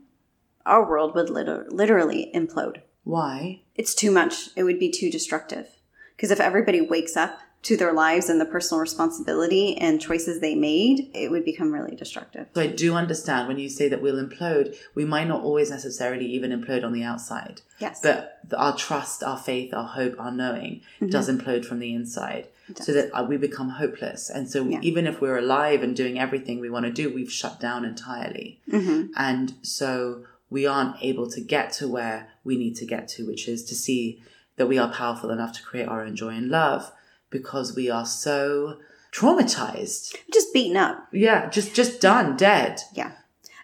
our 0.66 0.88
world 0.88 1.14
would 1.14 1.30
liter- 1.30 1.66
literally 1.70 2.30
implode. 2.34 2.82
Why? 3.04 3.62
It's 3.74 3.94
too 3.94 4.10
much. 4.10 4.50
It 4.56 4.64
would 4.64 4.78
be 4.78 4.90
too 4.90 5.10
destructive. 5.10 5.68
Because 6.16 6.30
if 6.30 6.40
everybody 6.40 6.80
wakes 6.80 7.16
up 7.16 7.38
to 7.62 7.76
their 7.76 7.92
lives 7.92 8.30
and 8.30 8.40
the 8.40 8.46
personal 8.46 8.80
responsibility 8.80 9.76
and 9.76 10.00
choices 10.00 10.40
they 10.40 10.54
made, 10.54 11.10
it 11.12 11.30
would 11.30 11.44
become 11.44 11.72
really 11.72 11.94
destructive. 11.94 12.46
So 12.54 12.62
I 12.62 12.68
do 12.68 12.94
understand 12.94 13.48
when 13.48 13.58
you 13.58 13.68
say 13.68 13.88
that 13.88 14.00
we'll 14.00 14.22
implode, 14.24 14.74
we 14.94 15.04
might 15.04 15.28
not 15.28 15.42
always 15.42 15.70
necessarily 15.70 16.24
even 16.26 16.58
implode 16.58 16.84
on 16.84 16.92
the 16.92 17.02
outside. 17.02 17.60
Yes. 17.78 18.00
But 18.02 18.38
our 18.56 18.74
trust, 18.76 19.22
our 19.22 19.36
faith, 19.36 19.74
our 19.74 19.84
hope, 19.84 20.18
our 20.18 20.32
knowing 20.32 20.80
mm-hmm. 20.96 21.08
does 21.08 21.28
implode 21.28 21.64
from 21.66 21.80
the 21.80 21.94
inside. 21.94 22.48
So 22.80 22.92
that 22.92 23.10
uh, 23.12 23.24
we 23.24 23.36
become 23.36 23.70
hopeless. 23.70 24.30
And 24.30 24.48
so 24.48 24.64
yeah. 24.64 24.78
even 24.80 25.08
if 25.08 25.20
we're 25.20 25.38
alive 25.38 25.82
and 25.82 25.96
doing 25.96 26.20
everything 26.20 26.60
we 26.60 26.70
want 26.70 26.86
to 26.86 26.92
do, 26.92 27.12
we've 27.12 27.32
shut 27.32 27.58
down 27.58 27.84
entirely. 27.84 28.60
Mm-hmm. 28.70 29.10
And 29.16 29.54
so 29.62 30.22
we 30.50 30.66
aren't 30.66 30.94
able 31.02 31.28
to 31.32 31.40
get 31.40 31.72
to 31.74 31.88
where 31.88 32.28
we 32.44 32.56
need 32.56 32.76
to 32.76 32.86
get 32.86 33.08
to, 33.08 33.26
which 33.26 33.48
is 33.48 33.64
to 33.64 33.74
see 33.74 34.22
that 34.54 34.66
we 34.66 34.78
are 34.78 34.92
powerful 34.92 35.30
enough 35.30 35.52
to 35.54 35.62
create 35.64 35.88
our 35.88 36.04
own 36.04 36.14
joy 36.14 36.28
and 36.28 36.48
love 36.48 36.92
because 37.30 37.74
we 37.74 37.88
are 37.90 38.06
so 38.06 38.78
traumatized. 39.12 40.16
Just 40.32 40.52
beaten 40.52 40.76
up. 40.76 41.08
Yeah, 41.12 41.48
just 41.48 41.74
just 41.74 42.00
done, 42.00 42.36
dead. 42.36 42.80
Yeah. 42.92 43.12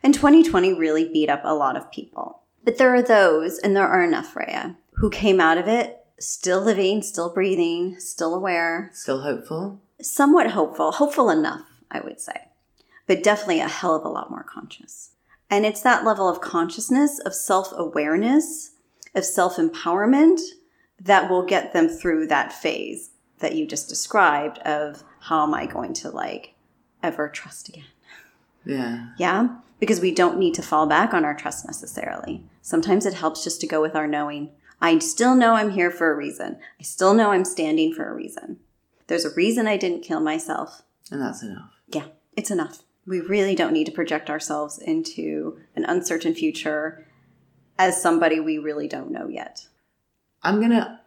And 0.02 0.14
2020 0.14 0.72
really 0.74 1.08
beat 1.08 1.28
up 1.28 1.42
a 1.44 1.54
lot 1.54 1.76
of 1.76 1.90
people. 1.90 2.40
But 2.64 2.78
there 2.78 2.94
are 2.94 3.02
those, 3.02 3.58
and 3.58 3.76
there 3.76 3.86
are 3.86 4.02
enough, 4.02 4.34
Rhea, 4.34 4.76
who 4.94 5.10
came 5.10 5.40
out 5.40 5.58
of 5.58 5.68
it 5.68 6.04
still 6.18 6.60
living, 6.60 7.02
still 7.02 7.32
breathing, 7.32 7.98
still 7.98 8.34
aware. 8.34 8.90
Still 8.94 9.22
hopeful? 9.22 9.80
Somewhat 10.00 10.50
hopeful. 10.50 10.92
Hopeful 10.92 11.30
enough, 11.30 11.66
I 11.90 12.00
would 12.00 12.20
say. 12.20 12.48
But 13.06 13.22
definitely 13.22 13.60
a 13.60 13.68
hell 13.68 13.94
of 13.94 14.04
a 14.04 14.08
lot 14.08 14.30
more 14.30 14.44
conscious. 14.44 15.10
And 15.48 15.64
it's 15.64 15.82
that 15.82 16.04
level 16.04 16.28
of 16.28 16.40
consciousness, 16.40 17.20
of 17.20 17.34
self 17.34 17.72
awareness, 17.76 18.72
of 19.14 19.24
self 19.24 19.56
empowerment 19.56 20.40
that 20.98 21.30
will 21.30 21.44
get 21.44 21.72
them 21.72 21.88
through 21.88 22.26
that 22.26 22.52
phase 22.52 23.10
that 23.38 23.54
you 23.54 23.66
just 23.66 23.88
described 23.88 24.58
of 24.58 25.02
how 25.20 25.42
am 25.42 25.54
I 25.54 25.66
going 25.66 25.92
to 25.94 26.10
like 26.10 26.54
ever 27.02 27.28
trust 27.28 27.68
again? 27.68 27.84
Yeah. 28.64 29.08
Yeah. 29.18 29.56
Because 29.78 30.00
we 30.00 30.12
don't 30.12 30.38
need 30.38 30.54
to 30.54 30.62
fall 30.62 30.86
back 30.86 31.12
on 31.12 31.24
our 31.24 31.34
trust 31.34 31.66
necessarily. 31.66 32.42
Sometimes 32.62 33.06
it 33.06 33.14
helps 33.14 33.44
just 33.44 33.60
to 33.60 33.66
go 33.66 33.80
with 33.80 33.94
our 33.94 34.06
knowing. 34.06 34.50
I 34.80 34.98
still 34.98 35.34
know 35.34 35.54
I'm 35.54 35.70
here 35.70 35.90
for 35.90 36.10
a 36.10 36.16
reason. 36.16 36.58
I 36.80 36.82
still 36.82 37.14
know 37.14 37.30
I'm 37.30 37.44
standing 37.44 37.92
for 37.92 38.10
a 38.10 38.14
reason. 38.14 38.58
There's 39.06 39.24
a 39.24 39.34
reason 39.34 39.66
I 39.66 39.76
didn't 39.76 40.02
kill 40.02 40.20
myself. 40.20 40.82
And 41.10 41.20
that's 41.20 41.42
enough. 41.42 41.70
Yeah, 41.88 42.06
it's 42.36 42.50
enough. 42.50 42.82
We 43.06 43.20
really 43.20 43.54
don't 43.54 43.72
need 43.72 43.86
to 43.86 43.92
project 43.92 44.28
ourselves 44.28 44.78
into 44.78 45.60
an 45.76 45.84
uncertain 45.84 46.34
future 46.34 47.06
as 47.78 48.00
somebody 48.00 48.40
we 48.40 48.58
really 48.58 48.88
don't 48.88 49.12
know 49.12 49.28
yet. 49.28 49.68
I'm 50.42 50.56
going 50.56 50.70
to 50.70 51.00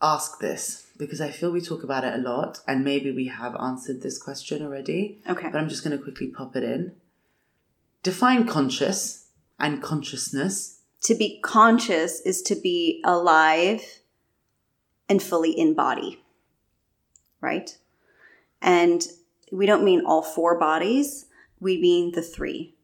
ask 0.00 0.38
this 0.38 0.86
because 0.98 1.20
I 1.20 1.30
feel 1.30 1.50
we 1.50 1.60
talk 1.60 1.84
about 1.84 2.04
it 2.04 2.14
a 2.14 2.18
lot 2.18 2.60
and 2.66 2.84
maybe 2.84 3.10
we 3.12 3.28
have 3.28 3.56
answered 3.56 4.02
this 4.02 4.20
question 4.20 4.62
already. 4.62 5.22
Okay. 5.28 5.48
But 5.50 5.58
I'm 5.58 5.68
just 5.68 5.84
going 5.84 5.96
to 5.96 6.02
quickly 6.02 6.26
pop 6.26 6.56
it 6.56 6.64
in. 6.64 6.92
Define 8.02 8.46
conscious 8.46 9.28
and 9.58 9.82
consciousness. 9.82 10.80
To 11.02 11.14
be 11.14 11.40
conscious 11.40 12.20
is 12.20 12.42
to 12.42 12.56
be 12.56 13.00
alive 13.04 13.82
and 15.08 15.22
fully 15.22 15.52
in 15.52 15.74
body, 15.74 16.22
right? 17.40 17.78
And 18.60 19.06
we 19.52 19.66
don't 19.66 19.84
mean 19.84 20.02
all 20.04 20.22
four 20.22 20.58
bodies, 20.58 21.26
we 21.60 21.80
mean 21.80 22.12
the 22.12 22.22
three 22.22 22.74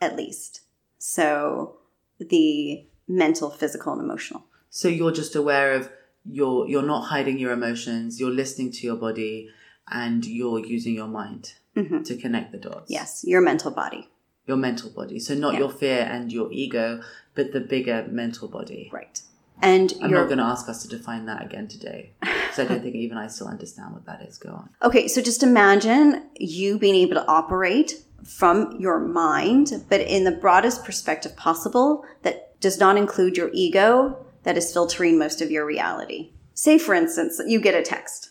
at 0.00 0.16
least. 0.16 0.60
So 0.98 1.76
the 2.18 2.86
mental, 3.08 3.50
physical, 3.50 3.92
and 3.92 4.02
emotional. 4.02 4.44
So 4.70 4.88
you're 4.88 5.12
just 5.12 5.34
aware 5.34 5.72
of 5.72 5.90
you're 6.24 6.66
you're 6.68 6.82
not 6.82 7.02
hiding 7.02 7.38
your 7.38 7.52
emotions 7.52 8.18
you're 8.18 8.30
listening 8.30 8.70
to 8.72 8.86
your 8.86 8.96
body 8.96 9.48
and 9.90 10.24
you're 10.24 10.64
using 10.64 10.94
your 10.94 11.06
mind 11.06 11.54
mm-hmm. 11.76 12.02
to 12.02 12.16
connect 12.16 12.52
the 12.52 12.58
dots. 12.58 12.90
Yes 12.90 13.24
your 13.26 13.40
mental 13.40 13.70
body. 13.70 14.08
Your 14.46 14.56
mental 14.56 14.90
body. 14.90 15.18
So 15.18 15.34
not 15.34 15.54
yeah. 15.54 15.60
your 15.60 15.70
fear 15.70 16.00
and 16.10 16.32
your 16.32 16.50
ego 16.52 17.02
but 17.34 17.52
the 17.52 17.60
bigger 17.60 18.06
mental 18.10 18.48
body. 18.48 18.90
Right. 18.92 19.20
And 19.62 19.92
i'm 20.02 20.10
not 20.10 20.26
going 20.26 20.38
to 20.38 20.44
ask 20.44 20.68
us 20.68 20.82
to 20.82 20.88
define 20.88 21.26
that 21.26 21.44
again 21.44 21.68
today 21.68 22.10
because 22.20 22.58
i 22.58 22.64
don't 22.64 22.82
think 22.82 22.96
even 22.96 23.16
i 23.16 23.28
still 23.28 23.46
understand 23.46 23.92
what 23.92 24.04
that 24.06 24.22
is. 24.22 24.38
Go 24.38 24.50
on. 24.50 24.70
Okay 24.82 25.08
so 25.08 25.20
just 25.20 25.42
imagine 25.42 26.26
you 26.38 26.78
being 26.78 26.96
able 26.96 27.14
to 27.14 27.26
operate 27.26 28.02
from 28.24 28.76
your 28.80 28.98
mind 28.98 29.84
but 29.90 30.00
in 30.00 30.24
the 30.24 30.32
broadest 30.32 30.84
perspective 30.84 31.36
possible 31.36 32.04
that 32.22 32.58
does 32.60 32.80
not 32.80 32.96
include 32.96 33.36
your 33.36 33.50
ego 33.52 34.23
that 34.44 34.56
is 34.56 34.72
filtering 34.72 35.18
most 35.18 35.42
of 35.42 35.50
your 35.50 35.66
reality. 35.66 36.30
Say, 36.54 36.78
for 36.78 36.94
instance, 36.94 37.40
you 37.46 37.60
get 37.60 37.74
a 37.74 37.82
text 37.82 38.30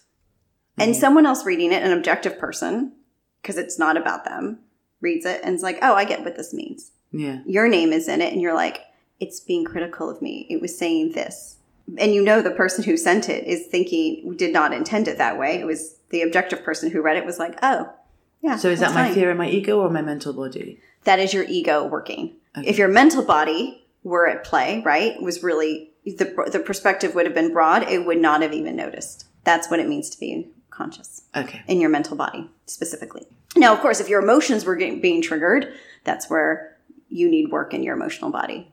and 0.77 0.91
mm-hmm. 0.91 0.99
someone 0.99 1.25
else 1.25 1.45
reading 1.45 1.71
it, 1.71 1.83
an 1.83 1.91
objective 1.91 2.39
person, 2.39 2.93
because 3.41 3.57
it's 3.57 3.77
not 3.77 3.97
about 3.97 4.25
them, 4.25 4.59
reads 5.01 5.25
it 5.25 5.41
and 5.43 5.55
is 5.55 5.63
like, 5.63 5.77
oh, 5.81 5.93
I 5.93 6.05
get 6.05 6.23
what 6.23 6.37
this 6.37 6.53
means. 6.53 6.91
Yeah. 7.11 7.41
Your 7.45 7.67
name 7.67 7.93
is 7.93 8.07
in 8.07 8.21
it, 8.21 8.33
and 8.33 8.41
you're 8.41 8.55
like, 8.55 8.81
it's 9.19 9.39
being 9.39 9.65
critical 9.65 10.09
of 10.09 10.21
me. 10.21 10.47
It 10.49 10.61
was 10.61 10.77
saying 10.77 11.11
this. 11.11 11.57
And 11.97 12.13
you 12.13 12.23
know 12.23 12.41
the 12.41 12.51
person 12.51 12.83
who 12.83 12.97
sent 12.97 13.29
it 13.29 13.45
is 13.45 13.67
thinking, 13.67 14.35
did 14.37 14.53
not 14.53 14.73
intend 14.73 15.07
it 15.07 15.17
that 15.17 15.37
way. 15.37 15.59
It 15.59 15.65
was 15.65 15.97
the 16.09 16.21
objective 16.21 16.63
person 16.63 16.89
who 16.89 17.01
read 17.01 17.17
it 17.17 17.25
was 17.25 17.39
like, 17.39 17.59
oh, 17.61 17.93
yeah. 18.41 18.55
So 18.57 18.69
is 18.69 18.79
that 18.79 18.93
my 18.93 19.05
fine. 19.05 19.13
fear 19.13 19.29
and 19.29 19.37
my 19.37 19.49
ego 19.49 19.79
or 19.79 19.89
my 19.89 20.01
mental 20.01 20.33
body? 20.33 20.79
That 21.03 21.19
is 21.19 21.33
your 21.33 21.43
ego 21.43 21.85
working. 21.85 22.35
Okay. 22.57 22.67
If 22.67 22.77
your 22.77 22.87
mental 22.87 23.23
body 23.23 23.85
were 24.03 24.27
at 24.27 24.43
play, 24.43 24.81
right, 24.85 25.21
was 25.21 25.43
really 25.43 25.92
the, 26.05 26.49
the 26.51 26.59
perspective 26.59 27.15
would 27.15 27.25
have 27.25 27.35
been 27.35 27.53
broad, 27.53 27.83
it 27.83 28.05
would 28.05 28.19
not 28.19 28.41
have 28.41 28.53
even 28.53 28.75
noticed. 28.75 29.25
That's 29.43 29.69
what 29.69 29.79
it 29.79 29.87
means 29.87 30.09
to 30.11 30.19
be 30.19 30.49
conscious. 30.69 31.21
Okay. 31.35 31.61
In 31.67 31.79
your 31.79 31.89
mental 31.89 32.17
body 32.17 32.49
specifically. 32.65 33.25
Now, 33.55 33.73
of 33.73 33.79
course, 33.79 33.99
if 33.99 34.09
your 34.09 34.21
emotions 34.21 34.65
were 34.65 34.75
getting, 34.75 34.99
being 34.99 35.21
triggered, 35.21 35.73
that's 36.03 36.29
where 36.29 36.77
you 37.09 37.29
need 37.29 37.51
work 37.51 37.73
in 37.73 37.83
your 37.83 37.95
emotional 37.95 38.31
body. 38.31 38.71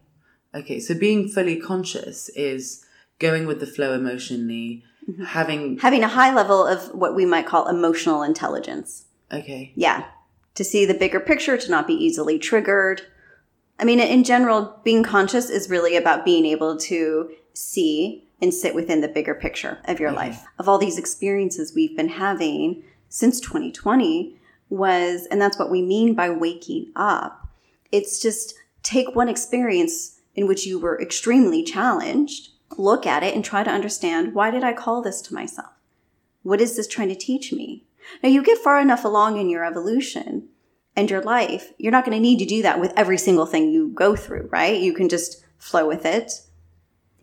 Okay. 0.55 0.81
So 0.81 0.95
being 0.95 1.29
fully 1.29 1.61
conscious 1.61 2.29
is 2.31 2.85
going 3.19 3.47
with 3.47 3.61
the 3.61 3.67
flow 3.67 3.93
emotionally, 3.93 4.83
mm-hmm. 5.09 5.25
having 5.25 5.79
having 5.79 6.03
a 6.03 6.09
high 6.09 6.35
level 6.35 6.67
of 6.67 6.95
what 6.95 7.15
we 7.15 7.27
might 7.27 7.47
call 7.47 7.69
emotional 7.69 8.23
intelligence. 8.23 9.05
Okay. 9.31 9.73
Yeah. 9.77 10.07
To 10.55 10.65
see 10.65 10.85
the 10.87 10.95
bigger 10.95 11.21
picture, 11.21 11.57
to 11.57 11.71
not 11.71 11.87
be 11.87 11.95
easily 11.95 12.39
triggered, 12.39 13.03
I 13.81 13.85
mean, 13.85 13.99
in 13.99 14.25
general, 14.25 14.79
being 14.85 15.03
conscious 15.03 15.49
is 15.49 15.71
really 15.71 15.97
about 15.97 16.25
being 16.25 16.45
able 16.45 16.77
to 16.77 17.31
see 17.55 18.29
and 18.43 18.53
sit 18.53 18.75
within 18.75 19.01
the 19.01 19.09
bigger 19.09 19.35
picture 19.35 19.79
of 19.87 19.99
your 19.99 20.11
mm-hmm. 20.11 20.19
life. 20.19 20.45
Of 20.59 20.69
all 20.69 20.79
these 20.79 20.99
experiences 20.99 21.75
we've 21.75 21.97
been 21.97 22.11
having 22.11 22.83
since 23.09 23.41
2020 23.41 24.37
was, 24.69 25.27
and 25.31 25.41
that's 25.41 25.59
what 25.59 25.71
we 25.71 25.83
mean 25.83 26.15
by 26.15 26.29
waking 26.29 26.93
up. 26.95 27.49
It's 27.91 28.21
just 28.21 28.55
take 28.83 29.17
one 29.17 29.29
experience 29.29 30.21
in 30.35 30.47
which 30.47 30.67
you 30.67 30.79
were 30.79 31.01
extremely 31.01 31.65
challenged, 31.65 32.51
look 32.77 33.07
at 33.07 33.23
it 33.23 33.35
and 33.35 33.45
try 33.45 33.65
to 33.65 33.71
understand 33.71 34.35
why 34.35 34.51
did 34.51 34.63
I 34.63 34.73
call 34.75 35.03
this 35.03 35.21
to 35.23 35.35
myself? 35.35 35.73
What 36.43 36.61
is 36.61 36.77
this 36.77 36.87
trying 36.87 37.09
to 37.09 37.15
teach 37.15 37.53
me? 37.53 37.85
Now 38.23 38.29
you 38.29 38.43
get 38.43 38.59
far 38.59 38.79
enough 38.79 39.05
along 39.05 39.39
in 39.39 39.49
your 39.49 39.65
evolution 39.65 40.49
and 41.01 41.11
your 41.11 41.23
life, 41.23 41.73
you're 41.79 41.91
not 41.91 42.05
going 42.05 42.17
to 42.17 42.21
need 42.21 42.39
to 42.39 42.45
do 42.45 42.63
that 42.63 42.79
with 42.79 42.93
every 42.95 43.19
single 43.19 43.47
thing 43.47 43.73
you 43.73 43.89
go 43.89 44.15
through, 44.15 44.49
right? 44.53 44.81
You 44.81 44.93
can 44.93 45.09
just 45.09 45.43
flow 45.59 45.89
with 45.89 46.05
it. 46.05 46.31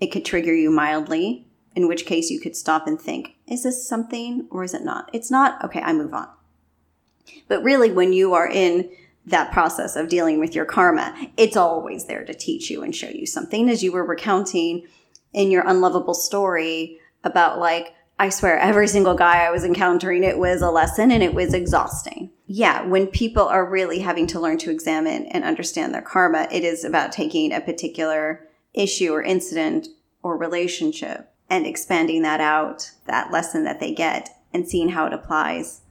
It 0.02 0.08
could 0.08 0.26
trigger 0.26 0.54
you 0.54 0.72
mildly, 0.72 1.48
in 1.76 1.88
which 1.88 2.08
case 2.08 2.32
you 2.32 2.40
could 2.40 2.56
stop 2.56 2.88
and 2.88 3.00
think, 3.00 3.36
is 3.48 3.64
this 3.64 3.88
something 3.88 4.48
or 4.50 4.64
is 4.64 4.74
it 4.74 4.84
not? 4.84 5.10
It's 5.14 5.32
not. 5.32 5.64
Okay, 5.64 5.82
I 5.82 5.94
move 5.94 6.14
on. 6.14 6.28
But 7.48 7.64
really, 7.64 7.92
when 7.92 8.14
you 8.14 8.34
are 8.34 8.50
in 8.50 8.90
that 9.28 9.52
process 9.52 9.96
of 9.96 10.10
dealing 10.10 10.40
with 10.40 10.56
your 10.56 10.66
karma, 10.66 11.30
it's 11.38 11.58
always 11.58 12.06
there 12.06 12.26
to 12.26 12.34
teach 12.34 12.70
you 12.70 12.82
and 12.82 12.96
show 12.96 13.10
you 13.10 13.28
something. 13.28 13.70
As 13.70 13.84
you 13.84 13.92
were 13.92 14.06
recounting 14.06 14.88
in 15.34 15.52
your 15.52 15.68
unlovable 15.68 16.16
story 16.16 17.00
about 17.24 17.60
like, 17.60 17.94
I 18.18 18.30
swear, 18.30 18.58
every 18.58 18.88
single 18.88 19.14
guy 19.14 19.46
I 19.46 19.52
was 19.52 19.64
encountering, 19.64 20.24
it 20.24 20.40
was 20.40 20.62
a 20.62 20.72
lesson 20.72 21.12
and 21.12 21.22
it 21.22 21.36
was 21.36 21.54
exhausting. 21.54 22.32
Yeah, 22.48 22.86
when 22.86 23.08
people 23.08 23.44
are 23.44 23.70
really 23.70 24.00
having 24.00 24.26
to 24.28 24.40
learn 24.40 24.58
to 24.60 24.72
examine 24.72 25.26
and 25.28 25.44
understand 25.44 25.94
their 25.94 26.02
karma, 26.02 26.48
it 26.50 26.64
is 26.64 26.86
about 26.86 27.12
taking 27.12 27.52
a 27.52 27.60
particular 27.60 28.48
issue 28.74 29.12
or 29.12 29.22
incident 29.22 29.90
or 30.24 30.38
relationship 30.38 31.30
and 31.50 31.66
expanding 31.66 32.22
that 32.22 32.40
out, 32.40 32.92
that 33.06 33.32
lesson 33.32 33.66
that 33.66 33.82
they 33.82 33.94
get, 33.94 34.30
and 34.54 34.68
seeing 34.68 34.90
how 34.90 35.06
it 35.06 35.14
applies 35.14 35.82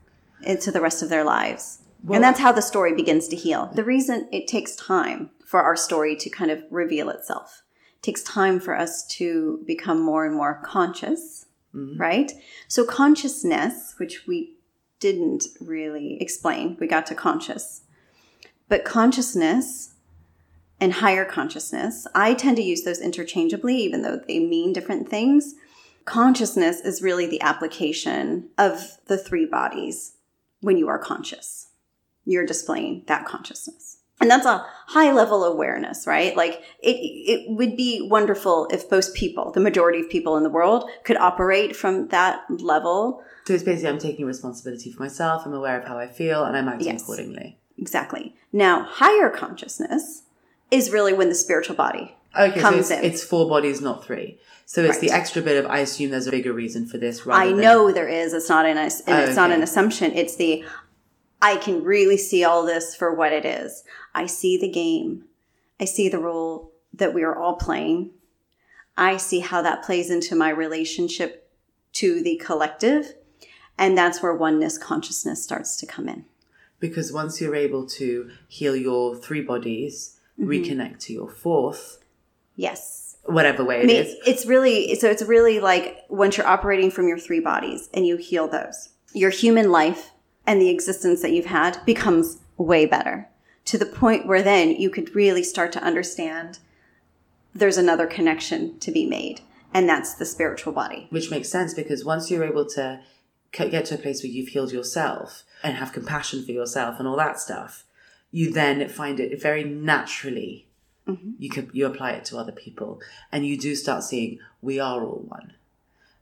into 0.43 0.71
the 0.71 0.81
rest 0.81 1.03
of 1.03 1.11
their 1.11 1.25
lives. 1.25 1.81
Well, 2.03 2.17
and 2.17 2.25
that's 2.25 2.41
how 2.41 2.53
the 2.53 2.63
story 2.63 2.95
begins 2.95 3.29
to 3.29 3.37
heal. 3.37 3.71
The 3.75 3.85
reason 3.85 4.29
it 4.33 4.47
takes 4.47 4.77
time 4.77 5.31
for 5.45 5.63
our 5.63 5.77
story 5.77 6.17
to 6.17 6.31
kind 6.31 6.51
of 6.51 6.63
reveal 6.71 7.09
itself 7.11 7.63
it 7.97 8.03
takes 8.03 8.23
time 8.23 8.61
for 8.61 8.77
us 8.77 9.07
to 9.07 9.63
become 9.67 10.01
more 10.01 10.25
and 10.25 10.35
more 10.35 10.61
conscious, 10.65 11.47
mm-hmm. 11.75 12.01
right? 12.01 12.33
So, 12.69 12.85
consciousness, 12.85 13.95
which 13.99 14.27
we 14.27 14.56
didn't 15.01 15.45
really 15.61 16.19
explain, 16.21 16.77
we 16.81 16.87
got 16.87 17.07
to 17.07 17.15
conscious. 17.15 17.83
But 18.69 18.85
consciousness 18.85 19.95
and 20.81 20.95
higher 20.95 21.25
consciousness. 21.25 22.07
I 22.15 22.35
tend 22.35 22.57
to 22.57 22.63
use 22.63 22.83
those 22.83 23.01
interchangeably, 23.01 23.77
even 23.77 24.03
though 24.03 24.21
they 24.27 24.39
mean 24.39 24.73
different 24.73 25.09
things. 25.09 25.55
Consciousness 26.05 26.81
is 26.81 27.03
really 27.03 27.27
the 27.27 27.41
application 27.41 28.51
of 28.59 28.99
the 29.07 29.19
three 29.19 29.47
bodies 29.47 30.17
when 30.61 30.77
you 30.77 30.89
are 30.89 30.99
conscious. 30.99 31.69
You're 32.25 32.47
displaying 32.47 33.05
that 33.07 33.25
consciousness. 33.25 33.96
And 34.21 34.31
that's 34.31 34.47
a 34.47 34.65
high 34.87 35.13
level 35.13 35.45
awareness, 35.45 36.07
right? 36.07 36.37
Like 36.37 36.63
it, 36.83 36.97
it 36.97 37.51
would 37.51 37.77
be 37.77 38.07
wonderful 38.09 38.67
if 38.71 38.91
most 38.91 39.15
people, 39.15 39.53
the 39.53 39.61
majority 39.61 40.01
of 40.01 40.09
people 40.09 40.37
in 40.37 40.43
the 40.43 40.51
world, 40.51 40.89
could 41.05 41.19
operate 41.19 41.77
from 41.77 42.09
that 42.09 42.41
level. 42.49 43.23
So 43.47 43.55
it's 43.55 43.63
basically 43.63 43.91
I'm 43.91 43.99
taking 43.99 44.25
responsibility 44.25 44.91
for 44.91 45.03
myself, 45.03 45.43
I'm 45.45 45.53
aware 45.53 45.79
of 45.79 45.87
how 45.87 45.99
I 45.99 46.07
feel, 46.07 46.45
and 46.45 46.57
I'm 46.57 46.69
acting 46.69 46.89
yes, 46.89 47.03
accordingly. 47.03 47.59
Exactly. 47.79 48.35
Now, 48.53 48.85
higher 48.85 49.29
consciousness 49.29 50.23
is 50.71 50.91
really 50.91 51.13
when 51.13 51.29
the 51.29 51.35
spiritual 51.35 51.77
body 51.77 52.17
okay, 52.39 52.61
comes 52.61 52.89
so 52.89 52.95
it's, 52.95 53.05
in. 53.05 53.11
It's 53.11 53.25
four 53.25 53.49
bodies, 53.49 53.81
not 53.81 54.05
three. 54.05 54.39
So 54.65 54.83
it's 54.83 54.97
right. 54.97 55.01
the 55.03 55.11
extra 55.11 55.43
bit 55.43 55.63
of 55.63 55.71
I 55.71 55.79
assume 55.79 56.11
there's 56.11 56.27
a 56.27 56.33
bigger 56.33 56.53
reason 56.53 56.87
for 56.87 56.99
this. 56.99 57.25
I 57.27 57.49
than, 57.49 57.61
know 57.61 57.93
there 57.93 58.09
is. 58.09 58.33
It's 58.33 58.49
not 58.49 58.67
an 58.67 58.77
it's 58.79 59.03
oh, 59.07 59.15
okay. 59.15 59.35
not 59.35 59.53
an 59.53 59.63
assumption. 59.63 60.13
It's 60.13 60.37
the 60.37 60.65
I 61.41 61.57
can 61.57 61.85
really 61.85 62.17
see 62.17 62.45
all 62.45 62.65
this 62.65 62.95
for 62.95 63.15
what 63.15 63.33
it 63.33 63.45
is. 63.45 63.85
I 64.17 64.25
see 64.25 64.57
the 64.57 64.71
game. 64.71 65.27
I 65.79 65.85
see 65.85 66.09
the 66.09 66.19
role 66.19 66.73
that 66.95 67.13
we 67.13 67.23
are 67.23 67.37
all 67.37 67.57
playing. 67.57 68.13
I 68.97 69.19
see 69.19 69.41
how 69.41 69.61
that 69.61 69.85
plays 69.85 70.11
into 70.11 70.35
my 70.35 70.49
relationship 70.49 71.53
to 71.93 72.23
the 72.23 72.41
collective. 72.43 73.15
And 73.77 73.97
that's 73.97 74.23
where 74.23 74.35
oneness 74.35 74.79
consciousness 74.79 75.45
starts 75.45 75.77
to 75.77 75.87
come 75.87 76.09
in. 76.09 76.25
Because 76.81 77.13
once 77.13 77.43
you're 77.43 77.55
able 77.55 77.87
to 77.89 78.31
heal 78.49 78.75
your 78.75 79.15
three 79.15 79.43
bodies, 79.43 80.19
mm-hmm. 80.41 80.49
reconnect 80.49 80.99
to 81.01 81.13
your 81.13 81.29
fourth. 81.29 82.03
Yes. 82.55 83.19
Whatever 83.25 83.65
way 83.65 83.81
it 83.81 83.85
I 83.85 83.87
mean, 83.87 83.97
is. 83.97 84.17
It's 84.27 84.47
really, 84.47 84.95
so 84.95 85.11
it's 85.11 85.23
really 85.23 85.61
like 85.61 86.05
once 86.09 86.39
you're 86.39 86.47
operating 86.47 86.91
from 86.91 87.07
your 87.07 87.19
three 87.19 87.41
bodies 87.41 87.91
and 87.93 88.07
you 88.07 88.17
heal 88.17 88.49
those, 88.49 88.89
your 89.13 89.31
human 89.31 89.71
life 89.71 90.13
and 90.47 90.59
the 90.59 90.71
existence 90.71 91.21
that 91.21 91.33
you've 91.33 91.45
had 91.45 91.85
becomes 91.85 92.39
way 92.57 92.87
better 92.87 93.29
to 93.67 93.79
the 93.79 93.87
point 93.87 94.27
where 94.27 94.43
then 94.43 94.71
you 94.71 94.91
could 94.91 95.15
really 95.15 95.43
start 95.43 95.71
to 95.73 95.83
understand 95.83 96.59
there's 97.55 97.79
another 97.79 98.07
connection 98.07 98.79
to 98.81 98.91
be 98.91 99.07
made. 99.07 99.41
And 99.75 99.89
that's 99.89 100.15
the 100.15 100.25
spiritual 100.25 100.73
body. 100.73 101.07
Which 101.11 101.31
makes 101.31 101.51
sense 101.51 101.75
because 101.75 102.05
once 102.05 102.31
you're 102.31 102.45
able 102.45 102.67
to 102.71 103.01
get 103.53 103.87
to 103.87 103.95
a 103.95 103.99
place 103.99 104.23
where 104.23 104.31
you've 104.31 104.49
healed 104.49 104.73
yourself 104.73 105.45
and 105.63 105.77
have 105.77 105.93
compassion 105.93 106.45
for 106.45 106.53
yourself 106.53 106.99
and 106.99 107.07
all 107.07 107.17
that 107.17 107.39
stuff, 107.39 107.85
you 108.31 108.53
then 108.53 108.89
find 108.89 109.21
it 109.21 109.41
very 109.41 109.65
naturally. 109.65 110.67
Mm-hmm. 111.07 111.31
You 111.39 111.51
can 111.51 111.71
you 111.73 111.87
apply 111.87 112.13
it 112.13 112.25
to 112.27 112.37
other 112.37 112.53
people, 112.53 113.01
and 113.31 113.47
you 113.47 113.57
do 113.57 113.75
start 113.77 114.03
seeing 114.03 114.41
we 114.61 114.81
are 114.81 115.05
all 115.05 115.25
one, 115.29 115.53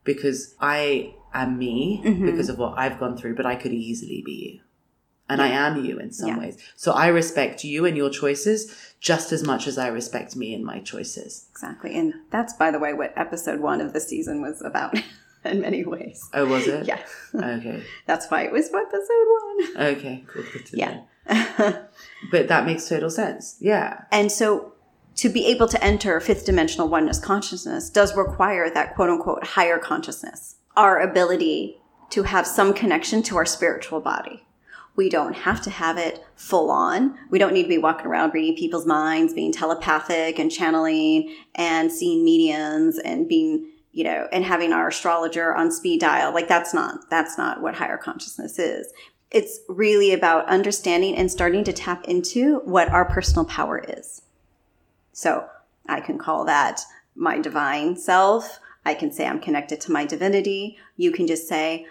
because 0.04 0.54
I 0.60 1.14
am 1.32 1.56
me 1.56 2.02
mm-hmm. 2.04 2.26
because 2.26 2.50
of 2.50 2.58
what 2.58 2.78
I've 2.78 2.98
gone 2.98 3.16
through, 3.16 3.34
but 3.34 3.46
I 3.46 3.56
could 3.56 3.72
easily 3.72 4.22
be 4.24 4.32
you. 4.32 4.60
And 5.28 5.38
yeah. 5.38 5.46
I 5.46 5.48
am 5.48 5.84
you 5.84 5.98
in 5.98 6.12
some 6.12 6.28
yeah. 6.28 6.38
ways. 6.38 6.58
So 6.76 6.92
I 6.92 7.06
respect 7.08 7.64
you 7.64 7.86
and 7.86 7.96
your 7.96 8.10
choices 8.10 8.94
just 9.00 9.32
as 9.32 9.42
much 9.42 9.66
as 9.66 9.78
I 9.78 9.88
respect 9.88 10.36
me 10.36 10.54
and 10.54 10.64
my 10.64 10.80
choices. 10.80 11.46
Exactly. 11.50 11.96
And 11.96 12.14
that's, 12.30 12.52
by 12.52 12.70
the 12.70 12.78
way, 12.78 12.92
what 12.92 13.12
episode 13.16 13.60
one 13.60 13.80
of 13.80 13.92
the 13.92 14.00
season 14.00 14.42
was 14.42 14.60
about. 14.62 14.96
in 15.44 15.60
many 15.60 15.84
ways. 15.84 16.28
Oh, 16.32 16.46
was 16.46 16.66
it? 16.66 16.86
Yeah. 16.86 17.00
Okay. 17.34 17.82
That's 18.06 18.30
why 18.30 18.42
it 18.42 18.52
was 18.52 18.66
episode 18.66 19.76
one. 19.76 19.86
Okay, 19.88 20.24
cool. 20.26 20.44
yeah. 20.72 21.02
but 22.30 22.48
that 22.48 22.66
makes 22.66 22.88
total 22.88 23.10
sense. 23.10 23.56
Yeah. 23.60 24.04
And 24.10 24.30
so 24.30 24.72
to 25.16 25.28
be 25.28 25.46
able 25.46 25.68
to 25.68 25.82
enter 25.82 26.18
fifth 26.20 26.44
dimensional 26.44 26.88
oneness 26.88 27.18
consciousness 27.18 27.88
does 27.88 28.16
require 28.16 28.68
that 28.70 28.94
quote 28.94 29.10
unquote 29.10 29.44
higher 29.44 29.78
consciousness, 29.78 30.56
our 30.76 31.00
ability 31.00 31.78
to 32.10 32.24
have 32.24 32.46
some 32.46 32.74
connection 32.74 33.22
to 33.24 33.36
our 33.36 33.46
spiritual 33.46 34.00
body. 34.00 34.44
We 34.96 35.08
don't 35.08 35.34
have 35.34 35.60
to 35.62 35.70
have 35.70 35.98
it 35.98 36.24
full 36.36 36.70
on. 36.70 37.18
We 37.30 37.38
don't 37.38 37.52
need 37.52 37.64
to 37.64 37.68
be 37.68 37.78
walking 37.78 38.06
around 38.06 38.32
reading 38.32 38.56
people's 38.56 38.86
minds, 38.86 39.34
being 39.34 39.52
telepathic 39.52 40.38
and 40.38 40.50
channeling 40.50 41.34
and 41.56 41.90
seeing 41.90 42.24
mediums 42.24 42.98
and 42.98 43.28
being, 43.28 43.70
you 43.92 44.04
know, 44.04 44.28
and 44.32 44.44
having 44.44 44.72
our 44.72 44.88
astrologer 44.88 45.54
on 45.54 45.72
speed 45.72 46.00
dial. 46.00 46.32
Like 46.32 46.46
that's 46.46 46.72
not, 46.72 47.10
that's 47.10 47.36
not 47.36 47.60
what 47.60 47.74
higher 47.74 47.96
consciousness 47.96 48.58
is. 48.58 48.92
It's 49.32 49.58
really 49.68 50.12
about 50.12 50.46
understanding 50.46 51.16
and 51.16 51.28
starting 51.28 51.64
to 51.64 51.72
tap 51.72 52.04
into 52.04 52.60
what 52.64 52.88
our 52.88 53.04
personal 53.04 53.44
power 53.44 53.78
is. 53.78 54.22
So 55.12 55.48
I 55.88 56.00
can 56.00 56.18
call 56.18 56.44
that 56.44 56.82
my 57.16 57.40
divine 57.40 57.96
self. 57.96 58.60
I 58.84 58.94
can 58.94 59.10
say 59.10 59.26
I'm 59.26 59.40
connected 59.40 59.80
to 59.82 59.92
my 59.92 60.04
divinity. 60.04 60.78
You 60.96 61.10
can 61.10 61.26
just 61.26 61.48
say, 61.48 61.86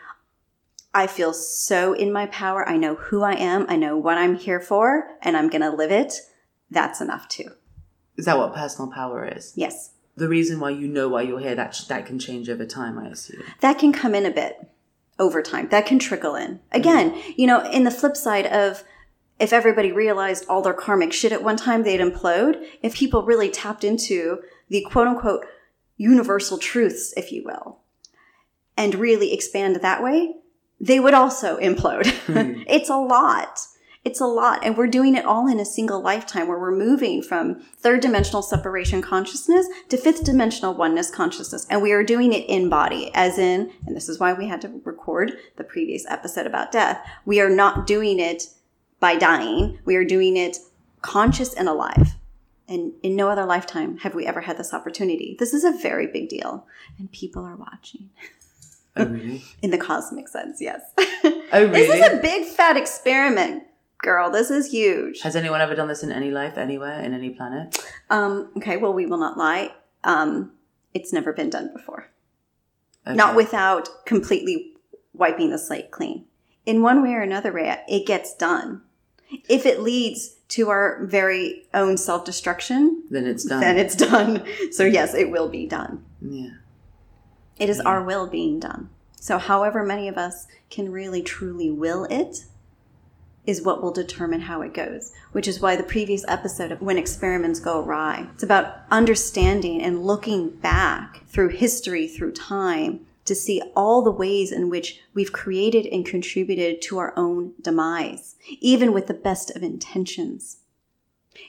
I 0.94 1.08
feel 1.08 1.34
so 1.34 1.94
in 1.94 2.12
my 2.14 2.28
power. 2.28 2.68
I 2.68 2.78
know 2.78 2.96
who 2.96 3.24
I 3.24 3.34
am. 3.34 3.66
I 3.68 3.76
know 3.76 3.98
what 3.98 4.18
I'm 4.18 4.36
here 4.36 4.60
for, 4.60 5.08
and 5.22 5.36
I'm 5.36 5.50
going 5.50 5.62
to 5.62 5.72
live 5.72 5.92
it. 5.92 6.14
That's 6.70 7.02
enough 7.02 7.28
too. 7.28 7.50
Is 8.18 8.26
that 8.26 8.38
what 8.38 8.54
personal 8.54 8.92
power 8.92 9.26
is? 9.26 9.54
Yes. 9.56 9.92
The 10.16 10.30
reason 10.30 10.60
why 10.60 10.70
you 10.70 10.88
know 10.88 11.10
why 11.10 11.24
you're 11.24 11.40
here, 11.40 11.56
that, 11.56 11.80
that 11.88 12.06
can 12.06 12.20
change 12.20 12.50
over 12.50 12.66
time, 12.66 13.00
I 13.00 13.08
assume. 13.08 13.44
That 13.62 13.80
can 13.80 13.92
come 13.92 14.14
in 14.14 14.26
a 14.26 14.32
bit 14.32 14.70
over 15.18 15.42
time. 15.42 15.70
That 15.70 15.88
can 15.88 15.98
trickle 15.98 16.36
in. 16.36 16.60
Again, 16.72 17.12
mm-hmm. 17.12 17.32
you 17.38 17.48
know, 17.48 17.68
in 17.70 17.84
the 17.84 17.92
flip 17.92 18.16
side 18.16 18.46
of 18.46 18.84
if 19.40 19.52
everybody 19.52 19.92
realized 19.92 20.46
all 20.48 20.62
their 20.62 20.74
karmic 20.74 21.12
shit 21.12 21.32
at 21.32 21.44
one 21.44 21.58
time, 21.58 21.84
they'd 21.84 22.00
implode. 22.00 22.64
If 22.84 22.96
people 22.96 23.24
really 23.24 23.50
tapped 23.50 23.84
into 23.84 24.40
the 24.70 24.86
quote 24.90 25.08
unquote 25.08 25.46
universal 25.98 26.60
truths, 26.60 27.14
if 27.18 27.32
you 27.32 27.44
will, 27.44 27.80
and 28.78 28.96
really 28.96 29.34
expand 29.34 29.76
that 29.78 30.04
way, 30.04 30.36
they 30.84 31.00
would 31.00 31.14
also 31.14 31.58
implode. 31.60 32.04
Mm-hmm. 32.04 32.64
it's 32.68 32.90
a 32.90 32.98
lot. 32.98 33.68
It's 34.04 34.20
a 34.20 34.26
lot. 34.26 34.66
And 34.66 34.76
we're 34.76 34.88
doing 34.88 35.16
it 35.16 35.26
all 35.26 35.50
in 35.50 35.62
a 35.62 35.66
single 35.66 36.02
lifetime 36.02 36.50
where 36.50 36.60
we're 36.60 36.76
moving 36.76 37.22
from 37.22 37.62
third 37.78 38.02
dimensional 38.02 38.42
separation 38.42 39.02
consciousness 39.02 39.66
to 39.88 39.96
fifth 39.96 40.26
dimensional 40.26 40.74
oneness 40.74 41.10
consciousness. 41.10 41.66
And 41.70 41.82
we 41.82 41.94
are 41.94 42.04
doing 42.04 42.34
it 42.34 42.50
in 42.50 42.68
body, 42.68 43.12
as 43.14 43.38
in, 43.38 43.72
and 43.88 43.96
this 43.96 44.10
is 44.10 44.20
why 44.20 44.34
we 44.34 44.50
had 44.50 44.60
to 44.62 44.82
record 44.84 45.38
the 45.56 45.64
previous 45.64 46.06
episode 46.10 46.48
about 46.48 46.74
death. 46.74 47.00
We 47.24 47.40
are 47.40 47.50
not 47.50 47.88
doing 47.88 48.20
it 48.20 48.44
by 49.00 49.16
dying. 49.16 49.80
We 49.86 49.96
are 49.96 50.04
doing 50.04 50.36
it 50.36 50.58
conscious 51.02 51.54
and 51.54 51.70
alive. 51.70 52.16
And 52.68 52.92
in 53.04 53.16
no 53.16 53.30
other 53.30 53.46
lifetime 53.46 54.00
have 54.00 54.16
we 54.16 54.26
ever 54.26 54.42
had 54.42 54.58
this 54.58 54.74
opportunity. 54.74 55.38
This 55.40 55.54
is 55.54 55.64
a 55.64 55.72
very 55.72 56.08
big 56.08 56.28
deal. 56.28 56.68
And 57.00 57.10
people 57.10 57.46
are 57.46 57.56
watching. 57.56 58.10
Oh, 58.96 59.06
really? 59.08 59.44
in 59.62 59.72
the 59.72 59.78
cosmic 59.78 60.28
sense, 60.28 60.62
yes. 60.62 60.82
Oh, 61.56 61.66
really? 61.66 61.86
this 61.86 61.94
is 61.94 62.14
a 62.14 62.20
big 62.20 62.46
fat 62.46 62.78
experiment 62.78 63.64
girl. 64.00 64.32
This 64.32 64.50
is 64.50 64.72
huge. 64.72 65.22
Has 65.22 65.36
anyone 65.36 65.62
ever 65.62 65.76
done 65.76 65.88
this 65.88 66.02
in 66.02 66.12
any 66.12 66.32
life, 66.32 66.58
anywhere, 66.58 67.00
in 67.00 67.14
any 67.14 67.30
planet? 67.30 67.78
Um, 68.10 68.50
okay, 68.58 68.78
well, 68.78 68.92
we 68.94 69.06
will 69.06 69.20
not 69.20 69.38
lie. 69.38 69.72
Um, 70.04 70.52
it's 70.96 71.14
never 71.14 71.32
been 71.32 71.50
done 71.50 71.72
before. 71.72 72.08
Okay. 73.06 73.16
Not 73.16 73.36
without 73.36 74.06
completely 74.06 74.74
wiping 75.14 75.52
the 75.52 75.58
slate 75.58 75.92
clean. 75.92 76.26
In 76.66 76.82
one 76.82 77.04
way 77.04 77.14
or 77.14 77.22
another, 77.22 77.56
it 77.58 78.06
gets 78.06 78.34
done. 78.36 78.82
If 79.50 79.66
it 79.66 79.82
leads 79.82 80.36
to 80.50 80.70
our 80.70 81.06
very 81.06 81.66
own 81.74 81.98
self 81.98 82.26
destruction, 82.26 83.04
then 83.10 83.26
it's 83.26 83.44
done. 83.44 83.62
Then 83.62 83.78
it's 83.78 83.96
done. 83.96 84.46
So, 84.72 84.84
yes, 84.86 85.14
it 85.14 85.30
will 85.32 85.50
be 85.50 85.66
done. 85.66 86.04
Yeah. 86.22 86.50
It 87.64 87.70
is 87.70 87.80
our 87.80 88.04
will 88.04 88.28
being 88.28 88.60
done. 88.60 88.90
So, 89.16 89.38
however 89.38 89.86
many 89.86 90.10
of 90.10 90.18
us 90.18 90.48
can 90.70 90.92
really 90.92 91.22
truly 91.22 91.72
will 91.72 92.04
it, 92.04 92.44
is 93.46 93.62
what 93.62 93.82
will 93.82 93.94
determine 93.94 94.42
how 94.42 94.62
it 94.62 94.74
goes, 94.74 95.14
which 95.32 95.48
is 95.48 95.62
why 95.62 95.78
the 95.78 95.84
previous 95.84 96.26
episode 96.28 96.74
of 96.74 96.82
When 96.82 96.98
Experiments 96.98 97.62
Go 97.62 97.82
Awry, 97.82 98.28
it's 98.34 98.44
about 98.44 98.82
understanding 98.92 99.82
and 99.82 100.04
looking 100.04 100.50
back 100.50 101.26
through 101.28 101.50
history, 101.50 102.06
through 102.06 102.34
time, 102.34 103.06
to 103.24 103.34
see 103.34 103.62
all 103.78 104.02
the 104.02 104.12
ways 104.12 104.52
in 104.52 104.70
which 104.70 105.00
we've 105.14 105.32
created 105.32 105.86
and 105.86 106.06
contributed 106.06 106.82
to 106.82 106.98
our 106.98 107.14
own 107.16 107.54
demise, 107.62 108.36
even 108.60 108.92
with 108.92 109.08
the 109.08 109.14
best 109.14 109.56
of 109.56 109.64
intentions. 109.64 110.58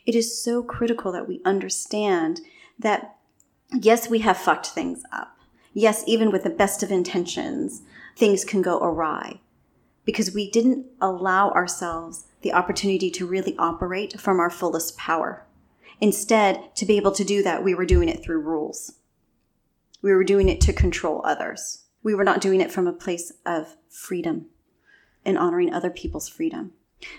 It 0.06 0.14
is 0.14 0.40
so 0.40 0.62
critical 0.62 1.10
that 1.10 1.26
we 1.26 1.42
understand 1.44 2.40
that 2.78 3.16
yes, 3.72 4.08
we 4.08 4.20
have 4.20 4.36
fucked 4.36 4.68
things 4.68 5.02
up. 5.10 5.33
Yes, 5.74 6.04
even 6.06 6.30
with 6.30 6.44
the 6.44 6.50
best 6.50 6.82
of 6.84 6.92
intentions, 6.92 7.82
things 8.16 8.44
can 8.44 8.62
go 8.62 8.78
awry 8.78 9.40
because 10.04 10.32
we 10.32 10.50
didn't 10.50 10.86
allow 11.00 11.50
ourselves 11.50 12.26
the 12.42 12.52
opportunity 12.52 13.10
to 13.10 13.26
really 13.26 13.56
operate 13.58 14.20
from 14.20 14.38
our 14.38 14.50
fullest 14.50 14.96
power. 14.96 15.44
Instead, 16.00 16.74
to 16.76 16.86
be 16.86 16.96
able 16.96 17.12
to 17.12 17.24
do 17.24 17.42
that, 17.42 17.64
we 17.64 17.74
were 17.74 17.86
doing 17.86 18.08
it 18.08 18.22
through 18.22 18.40
rules. 18.40 18.92
We 20.00 20.12
were 20.12 20.24
doing 20.24 20.48
it 20.48 20.60
to 20.62 20.72
control 20.72 21.22
others. 21.24 21.84
We 22.02 22.14
were 22.14 22.24
not 22.24 22.40
doing 22.40 22.60
it 22.60 22.70
from 22.70 22.86
a 22.86 22.92
place 22.92 23.32
of 23.44 23.76
freedom 23.88 24.46
and 25.24 25.38
honoring 25.38 25.72
other 25.72 25.90
people's 25.90 26.28
freedom. 26.28 26.72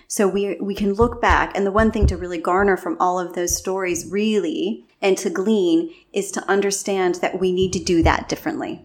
So 0.08 0.28
we 0.28 0.56
we 0.60 0.74
can 0.74 0.94
look 0.94 1.20
back 1.20 1.56
and 1.56 1.66
the 1.66 1.72
one 1.72 1.90
thing 1.90 2.06
to 2.08 2.16
really 2.16 2.38
garner 2.38 2.76
from 2.76 2.96
all 3.00 3.18
of 3.18 3.34
those 3.34 3.56
stories 3.56 4.10
really 4.10 4.86
and 5.00 5.16
to 5.18 5.30
glean 5.30 5.94
is 6.12 6.30
to 6.32 6.48
understand 6.48 7.16
that 7.16 7.40
we 7.40 7.52
need 7.52 7.72
to 7.74 7.82
do 7.82 8.02
that 8.02 8.28
differently. 8.28 8.84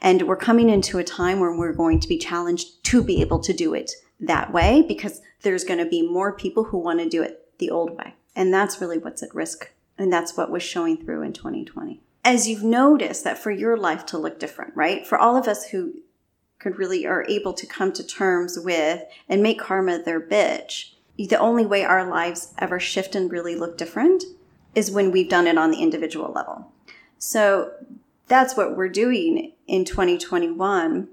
And 0.00 0.22
we're 0.22 0.36
coming 0.36 0.68
into 0.68 0.98
a 0.98 1.04
time 1.04 1.40
where 1.40 1.56
we're 1.56 1.72
going 1.72 2.00
to 2.00 2.08
be 2.08 2.18
challenged 2.18 2.84
to 2.84 3.02
be 3.02 3.20
able 3.20 3.40
to 3.40 3.52
do 3.52 3.74
it 3.74 3.92
that 4.20 4.52
way 4.52 4.84
because 4.86 5.20
there's 5.42 5.64
going 5.64 5.78
to 5.82 5.88
be 5.88 6.06
more 6.06 6.32
people 6.32 6.64
who 6.64 6.78
want 6.78 6.98
to 7.00 7.08
do 7.08 7.22
it 7.22 7.58
the 7.58 7.70
old 7.70 7.96
way. 7.96 8.14
And 8.36 8.52
that's 8.52 8.80
really 8.80 8.98
what's 8.98 9.22
at 9.22 9.34
risk. 9.34 9.72
And 9.98 10.12
that's 10.12 10.36
what 10.36 10.50
was 10.50 10.62
showing 10.62 10.96
through 10.96 11.22
in 11.22 11.32
2020. 11.32 12.00
As 12.24 12.48
you've 12.48 12.62
noticed 12.62 13.24
that 13.24 13.38
for 13.38 13.50
your 13.50 13.76
life 13.76 14.04
to 14.06 14.18
look 14.18 14.38
different, 14.38 14.76
right? 14.76 15.06
For 15.06 15.18
all 15.18 15.36
of 15.36 15.48
us 15.48 15.68
who 15.68 15.94
could 16.60 16.78
really 16.78 17.06
are 17.06 17.26
able 17.28 17.52
to 17.54 17.66
come 17.66 17.92
to 17.92 18.06
terms 18.06 18.58
with 18.58 19.02
and 19.28 19.42
make 19.42 19.58
karma 19.58 20.00
their 20.00 20.20
bitch, 20.20 20.92
the 21.18 21.38
only 21.38 21.66
way 21.66 21.84
our 21.84 22.08
lives 22.08 22.54
ever 22.58 22.78
shift 22.78 23.14
and 23.14 23.32
really 23.32 23.56
look 23.56 23.76
different 23.76 24.22
is 24.74 24.90
when 24.90 25.10
we've 25.10 25.28
done 25.28 25.46
it 25.46 25.58
on 25.58 25.70
the 25.70 25.82
individual 25.82 26.32
level. 26.32 26.70
So 27.18 27.72
that's 28.28 28.56
what 28.56 28.76
we're 28.76 28.88
doing 28.88 29.52
in 29.66 29.84
2021 29.84 31.08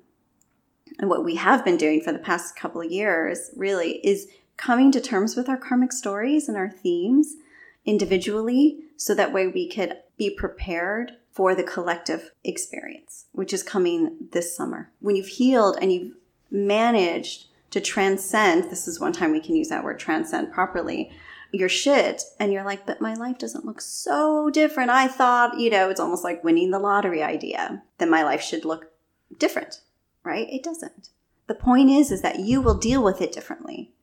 and 1.00 1.10
what 1.10 1.26
we 1.26 1.36
have 1.36 1.66
been 1.66 1.78
doing 1.78 2.02
for 2.02 2.12
the 2.12 2.20
past 2.20 2.56
couple 2.56 2.82
of 2.82 2.92
years 2.92 3.52
really 3.56 4.06
is 4.06 4.28
coming 4.56 4.92
to 4.92 5.02
terms 5.02 5.36
with 5.36 5.50
our 5.50 5.58
karmic 5.58 5.92
stories 5.92 6.48
and 6.48 6.58
our 6.58 6.70
themes 6.70 7.36
individually 7.88 8.82
so 8.98 9.16
that 9.16 9.34
way 9.34 9.48
we 9.48 9.68
could 9.68 9.96
be 10.18 10.30
prepared 10.30 11.14
for 11.32 11.56
the 11.56 11.64
collective 11.64 12.32
experience, 12.44 13.26
which 13.32 13.54
is 13.54 13.64
coming 13.64 14.28
this 14.32 14.56
summer. 14.56 14.92
When 15.00 15.16
you've 15.16 15.28
healed 15.28 15.78
and 15.82 15.92
you've 15.92 16.14
managed 16.52 17.46
to 17.72 17.82
transcend, 17.82 18.66
this 18.66 18.88
is 18.88 19.00
one 19.00 19.14
time 19.14 19.32
we 19.32 19.40
can 19.40 19.56
use 19.56 19.70
that 19.70 19.84
word 19.84 20.00
transcend 20.00 20.52
properly, 20.52 21.12
your 21.52 21.70
shit, 21.70 22.24
and 22.40 22.52
you're 22.52 22.64
like, 22.64 22.86
but 22.86 23.02
my 23.02 23.14
life 23.14 23.38
doesn't 23.38 23.66
look 23.66 23.82
so 23.82 24.50
different. 24.50 24.90
I 24.90 25.08
thought, 25.08 25.60
you 25.60 25.70
know, 25.70 25.90
it's 25.90 26.00
almost 26.00 26.24
like 26.24 26.44
winning 26.44 26.72
the 26.72 26.80
lottery 26.80 27.24
idea, 27.24 27.84
that 28.00 28.10
my 28.10 28.24
life 28.24 28.42
should 28.42 28.66
look 28.66 28.92
different, 29.38 29.82
right? 30.24 30.48
It 30.52 30.64
doesn't. 30.64 31.10
The 31.48 31.56
point 31.56 31.90
is, 31.90 32.12
is 32.12 32.22
that 32.22 32.40
you 32.40 32.62
will 32.62 32.78
deal 32.78 33.04
with 33.04 33.22
it 33.22 33.32
differently 33.32 33.94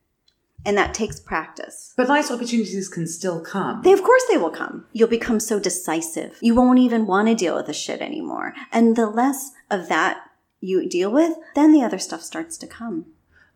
and 0.65 0.77
that 0.77 0.95
takes 0.95 1.21
practice. 1.21 1.93
But 1.97 2.09
nice 2.09 2.31
opportunities 2.31 2.89
can 2.89 3.07
still 3.07 3.41
come. 3.41 3.83
They, 3.83 3.93
of 3.93 4.03
course, 4.03 4.23
they 4.31 4.37
will 4.37 4.51
come. 4.51 4.87
You'll 4.93 5.09
become 5.09 5.41
so 5.41 5.61
decisive. 5.61 6.39
You 6.41 6.55
won't 6.55 6.79
even 6.79 7.07
want 7.07 7.29
to 7.29 7.35
deal 7.35 7.57
with 7.57 7.67
the 7.67 7.73
shit 7.73 8.01
anymore. 8.01 8.55
And 8.73 8.97
the 8.97 9.07
less 9.07 9.53
of 9.71 9.89
that 9.89 10.31
you 10.61 10.89
deal 10.89 11.13
with, 11.13 11.35
then 11.55 11.73
the 11.73 11.83
other 11.83 11.99
stuff 11.99 12.23
starts 12.23 12.57
to 12.59 12.67
come. 12.67 13.07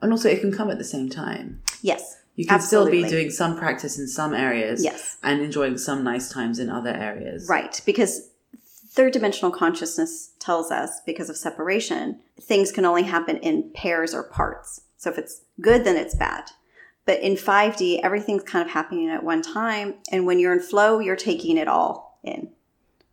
And 0.01 0.13
also, 0.13 0.29
it 0.29 0.41
can 0.41 0.53
come 0.53 0.71
at 0.71 0.79
the 0.79 0.85
same 0.85 1.09
time. 1.09 1.63
Yes. 1.83 2.17
You 2.37 2.47
can 2.47 2.55
absolutely. 2.55 3.01
still 3.01 3.11
be 3.11 3.17
doing 3.17 3.31
some 3.31 3.59
practice 3.59 3.99
in 3.99 4.07
some 4.07 4.33
areas. 4.33 4.85
Yes. 4.85 5.17
And 5.23 5.41
enjoying 5.41 5.79
some 5.79 6.05
nice 6.05 6.31
times 6.31 6.59
in 6.59 6.71
other 6.71 6.95
areas. 6.95 7.49
Right. 7.49 7.81
Because 7.85 8.31
third 8.91 9.13
dimensional 9.13 9.51
consciousness 9.51 10.33
tells 10.39 10.71
us, 10.71 11.01
because 11.05 11.29
of 11.31 11.37
separation, 11.37 12.21
things 12.41 12.71
can 12.71 12.85
only 12.85 13.05
happen 13.05 13.39
in 13.39 13.71
pairs 13.75 14.15
or 14.15 14.23
parts. 14.23 14.83
So 14.97 15.11
if 15.11 15.19
it's 15.19 15.43
good, 15.61 15.85
then 15.85 15.97
it's 15.97 16.15
bad. 16.15 16.51
But 17.09 17.21
in 17.21 17.37
5D, 17.37 18.01
everything's 18.03 18.43
kind 18.43 18.63
of 18.63 18.71
happening 18.71 19.09
at 19.09 19.25
one 19.25 19.41
time. 19.41 19.95
And 20.13 20.27
when 20.27 20.39
you're 20.39 20.53
in 20.53 20.61
flow, 20.61 20.99
you're 20.99 21.17
taking 21.17 21.57
it 21.57 21.67
all 21.67 22.21
in. 22.23 22.51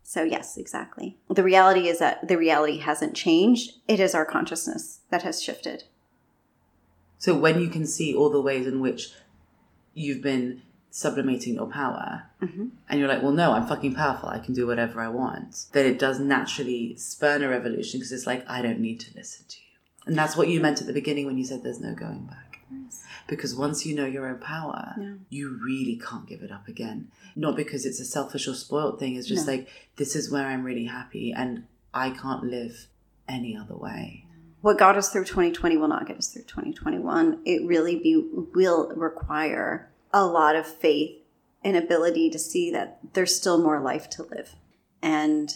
So, 0.02 0.22
yes, 0.22 0.58
exactly. 0.58 1.16
The 1.30 1.42
reality 1.42 1.88
is 1.88 1.98
that 2.00 2.28
the 2.28 2.36
reality 2.36 2.76
hasn't 2.76 3.16
changed. 3.16 3.72
It 3.88 3.98
is 3.98 4.14
our 4.14 4.26
consciousness 4.26 5.00
that 5.08 5.22
has 5.22 5.42
shifted. 5.42 5.84
So, 7.16 7.34
when 7.34 7.58
you 7.58 7.70
can 7.70 7.86
see 7.86 8.14
all 8.14 8.28
the 8.28 8.42
ways 8.42 8.66
in 8.66 8.80
which 8.80 9.14
you've 9.94 10.20
been 10.20 10.60
sublimating 10.90 11.54
your 11.54 11.66
power, 11.66 12.24
mm-hmm. 12.42 12.66
and 12.90 13.00
you're 13.00 13.08
like, 13.08 13.22
well, 13.22 13.32
no, 13.32 13.52
I'm 13.52 13.66
fucking 13.66 13.94
powerful. 13.94 14.28
I 14.28 14.40
can 14.40 14.52
do 14.52 14.66
whatever 14.66 15.00
I 15.00 15.08
want, 15.08 15.64
then 15.72 15.86
it 15.86 15.98
does 15.98 16.20
naturally 16.20 16.96
spurn 16.96 17.42
a 17.42 17.48
revolution 17.48 17.98
because 17.98 18.12
it's 18.12 18.26
like, 18.26 18.44
I 18.46 18.60
don't 18.60 18.80
need 18.80 19.00
to 19.00 19.16
listen 19.16 19.46
to 19.48 19.56
you. 19.56 19.78
And 20.04 20.18
that's 20.18 20.36
what 20.36 20.48
you 20.48 20.60
meant 20.60 20.82
at 20.82 20.86
the 20.86 20.92
beginning 20.92 21.24
when 21.24 21.38
you 21.38 21.44
said 21.46 21.62
there's 21.62 21.80
no 21.80 21.94
going 21.94 22.26
back. 22.26 22.58
Yes 22.70 23.05
because 23.28 23.54
once 23.54 23.84
you 23.84 23.94
know 23.94 24.06
your 24.06 24.26
own 24.26 24.38
power, 24.38 24.94
yeah. 24.98 25.14
you 25.28 25.58
really 25.62 25.96
can't 25.96 26.26
give 26.26 26.42
it 26.42 26.52
up 26.52 26.68
again. 26.68 27.08
Not 27.34 27.56
because 27.56 27.84
it's 27.84 28.00
a 28.00 28.04
selfish 28.04 28.46
or 28.46 28.54
spoiled 28.54 28.98
thing, 28.98 29.16
it's 29.16 29.26
just 29.26 29.46
no. 29.46 29.54
like, 29.54 29.68
this 29.96 30.14
is 30.14 30.30
where 30.30 30.46
I'm 30.46 30.64
really 30.64 30.84
happy 30.84 31.32
and 31.32 31.64
I 31.92 32.10
can't 32.10 32.44
live 32.44 32.88
any 33.28 33.56
other 33.56 33.76
way. 33.76 34.26
What 34.60 34.78
got 34.78 34.96
us 34.96 35.10
through 35.10 35.24
2020 35.24 35.76
will 35.76 35.88
not 35.88 36.06
get 36.06 36.16
us 36.16 36.28
through 36.28 36.42
2021. 36.42 37.40
It 37.44 37.66
really 37.66 37.96
be, 37.96 38.16
will 38.54 38.92
require 38.96 39.90
a 40.12 40.24
lot 40.24 40.56
of 40.56 40.66
faith 40.66 41.22
and 41.62 41.76
ability 41.76 42.30
to 42.30 42.38
see 42.38 42.70
that 42.70 42.98
there's 43.12 43.34
still 43.34 43.62
more 43.62 43.80
life 43.80 44.08
to 44.10 44.22
live. 44.22 44.54
And 45.02 45.52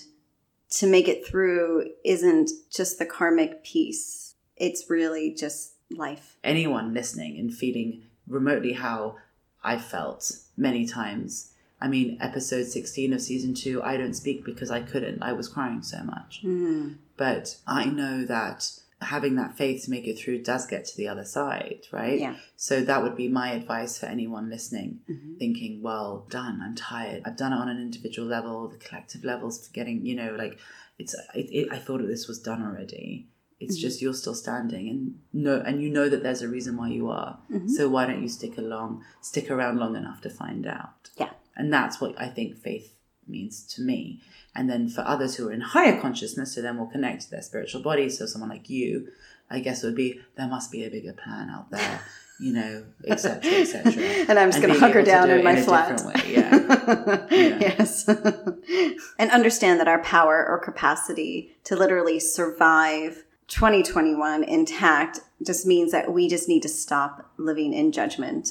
to 0.71 0.87
make 0.87 1.09
it 1.09 1.27
through 1.27 1.91
isn't 2.05 2.51
just 2.71 2.99
the 2.99 3.07
karmic 3.07 3.65
piece, 3.65 4.35
it's 4.57 4.89
really 4.89 5.35
just 5.35 5.75
life. 5.91 6.37
Anyone 6.45 6.95
listening 6.95 7.39
and 7.39 7.53
feeling 7.53 8.03
remotely 8.27 8.73
how 8.75 9.17
I 9.63 9.79
felt 9.79 10.33
many 10.57 10.87
times. 10.87 11.53
I 11.81 11.89
mean, 11.89 12.19
episode 12.21 12.67
16 12.67 13.13
of 13.13 13.21
season 13.21 13.55
two, 13.55 13.83
I 13.83 13.97
don't 13.97 14.15
speak 14.15 14.45
because 14.45 14.71
I 14.71 14.81
couldn't. 14.81 15.23
I 15.23 15.33
was 15.33 15.49
crying 15.49 15.83
so 15.83 16.03
much. 16.03 16.43
Mm. 16.45 16.97
But 17.17 17.57
I 17.67 17.87
know 17.87 18.25
that 18.25 18.71
having 19.03 19.37
that 19.37 19.57
faith 19.57 19.85
to 19.85 19.91
make 19.91 20.07
it 20.07 20.19
through 20.19 20.43
does 20.43 20.67
get 20.67 20.85
to 20.85 20.97
the 20.97 21.09
other 21.09 21.25
side, 21.25 21.87
right? 21.91 22.21
Yeah. 22.21 22.37
So 22.57 22.83
that 22.83 23.03
would 23.03 23.17
be 23.17 23.29
my 23.29 23.53
advice 23.53 23.99
for 23.99 24.07
anyone 24.07 24.51
listening, 24.51 25.01
mm-hmm. 25.11 25.37
thinking, 25.39 25.83
well, 25.83 26.27
done, 26.29 26.61
I'm 26.63 26.75
tired. 26.75 27.23
I've 27.25 27.37
done 27.37 27.53
it 27.53 27.57
on 27.57 27.69
an 27.69 27.81
individual 27.81 28.29
level, 28.29 28.69
the 28.69 28.77
collective 28.77 29.25
levels, 29.25 29.69
getting, 29.69 30.05
you 30.05 30.17
know, 30.17 30.35
like, 30.37 30.59
it's, 30.99 31.15
it, 31.35 31.49
it, 31.51 31.69
I 31.73 31.79
thought 31.79 32.07
this 32.07 32.29
was 32.29 32.41
done 32.41 32.63
already. 32.63 33.29
It's 33.61 33.77
mm-hmm. 33.77 33.83
just 33.83 34.03
you're 34.03 34.15
still 34.15 34.35
standing 34.35 34.89
and 34.89 35.19
know 35.33 35.63
and 35.65 35.83
you 35.83 35.91
know 35.91 36.09
that 36.09 36.23
there's 36.23 36.43
a 36.43 36.49
reason 36.49 36.77
why 36.77 36.89
you 36.89 37.11
are. 37.11 37.39
Mm-hmm. 37.53 37.69
So 37.69 37.89
why 37.89 38.07
don't 38.07 38.23
you 38.23 38.29
stick 38.29 38.57
along, 38.57 39.05
stick 39.21 39.51
around 39.51 39.79
long 39.79 39.97
enough 39.97 40.23
to 40.23 40.31
find 40.31 40.67
out? 40.67 41.11
Yeah. 41.17 41.31
And 41.57 41.73
that's 41.73 42.01
what 42.01 42.19
I 42.19 42.29
think 42.29 42.57
faith 42.57 42.95
means 43.29 43.63
to 43.75 43.83
me. 43.83 44.21
And 44.55 44.69
then 44.69 44.89
for 44.89 45.03
others 45.03 45.37
who 45.37 45.49
are 45.49 45.53
in 45.53 45.61
higher 45.61 46.01
consciousness, 46.01 46.55
so 46.55 46.63
then 46.63 46.79
will 46.79 46.87
connect 46.87 47.23
to 47.23 47.31
their 47.31 47.43
spiritual 47.43 47.83
body. 47.83 48.09
So 48.09 48.27
someone 48.27 48.51
like 48.51 48.71
you, 48.71 49.09
I 49.51 49.61
guess 49.61 49.83
would 49.83 49.95
be 49.95 50.21
there 50.37 50.49
must 50.49 50.73
be 50.73 50.85
a 50.85 50.91
bigger 50.91 51.13
plan 51.13 51.51
out 51.51 51.71
there. 51.71 52.01
you 52.41 52.55
know, 52.55 52.83
etc., 53.07 53.53
etc. 53.53 53.93
and 54.29 54.39
I'm 54.39 54.51
just 54.51 54.63
going 54.63 54.73
to 54.73 54.81
hunker 54.81 55.03
down 55.03 55.29
in 55.29 55.45
my 55.45 55.59
in 55.59 55.63
flat. 55.63 56.27
Yeah. 56.27 56.57
yeah. 57.31 57.59
Yes. 57.61 58.09
and 59.19 59.31
understand 59.31 59.79
that 59.79 59.89
our 59.89 60.03
power 60.03 60.47
or 60.49 60.59
capacity 60.59 61.55
to 61.65 61.77
literally 61.77 62.19
survive 62.19 63.25
2021 63.51 64.45
intact 64.45 65.21
just 65.45 65.67
means 65.67 65.91
that 65.91 66.13
we 66.13 66.29
just 66.29 66.49
need 66.49 66.63
to 66.63 66.69
stop 66.69 67.33
living 67.37 67.75
in 67.75 67.91
judgment 67.91 68.49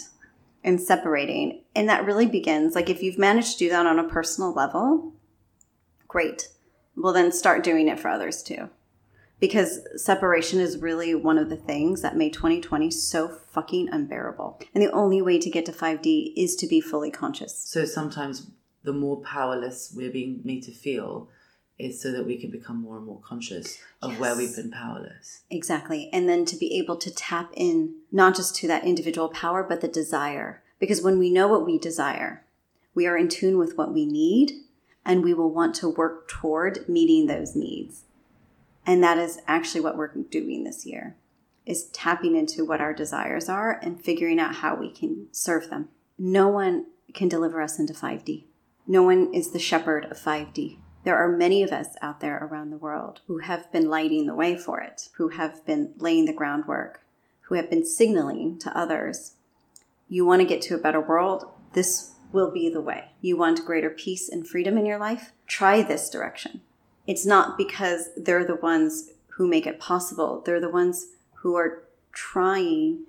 and 0.61 0.79
separating. 0.79 1.61
And 1.73 1.87
that 1.87 2.05
really 2.05 2.25
begins, 2.25 2.75
like, 2.75 2.89
if 2.89 3.01
you've 3.01 3.17
managed 3.17 3.53
to 3.53 3.59
do 3.59 3.69
that 3.69 3.85
on 3.85 3.97
a 3.97 4.07
personal 4.07 4.53
level, 4.53 5.13
great. 6.07 6.49
Well, 6.97 7.13
then 7.13 7.31
start 7.31 7.63
doing 7.63 7.87
it 7.87 7.97
for 7.97 8.09
others 8.09 8.43
too. 8.43 8.69
Because 9.39 9.79
separation 9.95 10.59
is 10.59 10.79
really 10.79 11.15
one 11.15 11.37
of 11.37 11.49
the 11.49 11.55
things 11.55 12.01
that 12.01 12.17
made 12.17 12.33
2020 12.33 12.91
so 12.91 13.29
fucking 13.29 13.87
unbearable. 13.89 14.59
And 14.73 14.83
the 14.83 14.91
only 14.91 15.21
way 15.21 15.39
to 15.39 15.49
get 15.49 15.65
to 15.67 15.71
5D 15.71 16.33
is 16.35 16.57
to 16.57 16.67
be 16.67 16.81
fully 16.81 17.09
conscious. 17.09 17.57
So 17.57 17.85
sometimes 17.85 18.51
the 18.83 18.91
more 18.91 19.21
powerless 19.21 19.93
we're 19.95 20.11
being 20.11 20.41
made 20.43 20.63
to 20.63 20.73
feel, 20.73 21.29
is 21.79 22.01
so 22.01 22.11
that 22.11 22.25
we 22.25 22.37
can 22.37 22.51
become 22.51 22.81
more 22.81 22.97
and 22.97 23.05
more 23.05 23.21
conscious 23.23 23.79
of 24.01 24.11
yes. 24.11 24.19
where 24.19 24.35
we've 24.35 24.55
been 24.55 24.69
powerless. 24.69 25.41
Exactly. 25.49 26.09
And 26.11 26.27
then 26.27 26.45
to 26.45 26.57
be 26.57 26.77
able 26.77 26.97
to 26.97 27.13
tap 27.13 27.51
in 27.55 27.95
not 28.11 28.35
just 28.35 28.55
to 28.57 28.67
that 28.67 28.83
individual 28.83 29.29
power, 29.29 29.63
but 29.63 29.81
the 29.81 29.87
desire. 29.87 30.61
Because 30.79 31.01
when 31.01 31.17
we 31.17 31.29
know 31.29 31.47
what 31.47 31.65
we 31.65 31.79
desire, 31.79 32.43
we 32.93 33.07
are 33.07 33.17
in 33.17 33.29
tune 33.29 33.57
with 33.57 33.77
what 33.77 33.93
we 33.93 34.05
need 34.05 34.51
and 35.05 35.23
we 35.23 35.33
will 35.33 35.51
want 35.51 35.73
to 35.75 35.89
work 35.89 36.27
toward 36.27 36.87
meeting 36.87 37.27
those 37.27 37.55
needs. 37.55 38.03
And 38.85 39.03
that 39.03 39.17
is 39.17 39.39
actually 39.47 39.81
what 39.81 39.97
we're 39.97 40.13
doing 40.13 40.63
this 40.63 40.85
year 40.85 41.15
is 41.65 41.85
tapping 41.89 42.35
into 42.35 42.65
what 42.65 42.81
our 42.81 42.93
desires 42.93 43.47
are 43.47 43.79
and 43.83 44.03
figuring 44.03 44.39
out 44.39 44.55
how 44.55 44.75
we 44.75 44.89
can 44.89 45.27
serve 45.31 45.69
them. 45.69 45.87
No 46.17 46.47
one 46.47 46.87
can 47.13 47.27
deliver 47.27 47.61
us 47.61 47.77
into 47.77 47.93
5D. 47.93 48.45
No 48.87 49.03
one 49.03 49.31
is 49.33 49.51
the 49.51 49.59
shepherd 49.59 50.05
of 50.05 50.17
5D. 50.17 50.77
There 51.03 51.17
are 51.17 51.29
many 51.29 51.63
of 51.63 51.71
us 51.71 51.95
out 52.01 52.19
there 52.19 52.37
around 52.37 52.69
the 52.69 52.77
world 52.77 53.21
who 53.27 53.39
have 53.39 53.71
been 53.71 53.89
lighting 53.89 54.25
the 54.25 54.35
way 54.35 54.57
for 54.57 54.81
it, 54.81 55.09
who 55.15 55.29
have 55.29 55.65
been 55.65 55.93
laying 55.97 56.25
the 56.25 56.33
groundwork, 56.33 57.01
who 57.41 57.55
have 57.55 57.69
been 57.69 57.85
signaling 57.85 58.59
to 58.59 58.77
others 58.77 59.35
you 60.09 60.25
want 60.25 60.41
to 60.41 60.47
get 60.47 60.61
to 60.63 60.75
a 60.75 60.79
better 60.79 60.99
world, 60.99 61.45
this 61.73 62.15
will 62.31 62.51
be 62.51 62.67
the 62.67 62.81
way. 62.81 63.11
You 63.21 63.37
want 63.37 63.63
greater 63.63 63.91
peace 63.91 64.27
and 64.27 64.47
freedom 64.47 64.77
in 64.77 64.85
your 64.85 64.97
life, 64.97 65.31
try 65.47 65.83
this 65.83 66.09
direction. 66.09 66.61
It's 67.05 67.25
not 67.25 67.57
because 67.57 68.09
they're 68.17 68.45
the 68.45 68.55
ones 68.55 69.11
who 69.27 69.47
make 69.47 69.67
it 69.67 69.79
possible, 69.79 70.41
they're 70.45 70.59
the 70.59 70.69
ones 70.69 71.07
who 71.35 71.55
are 71.55 71.83
trying 72.11 73.05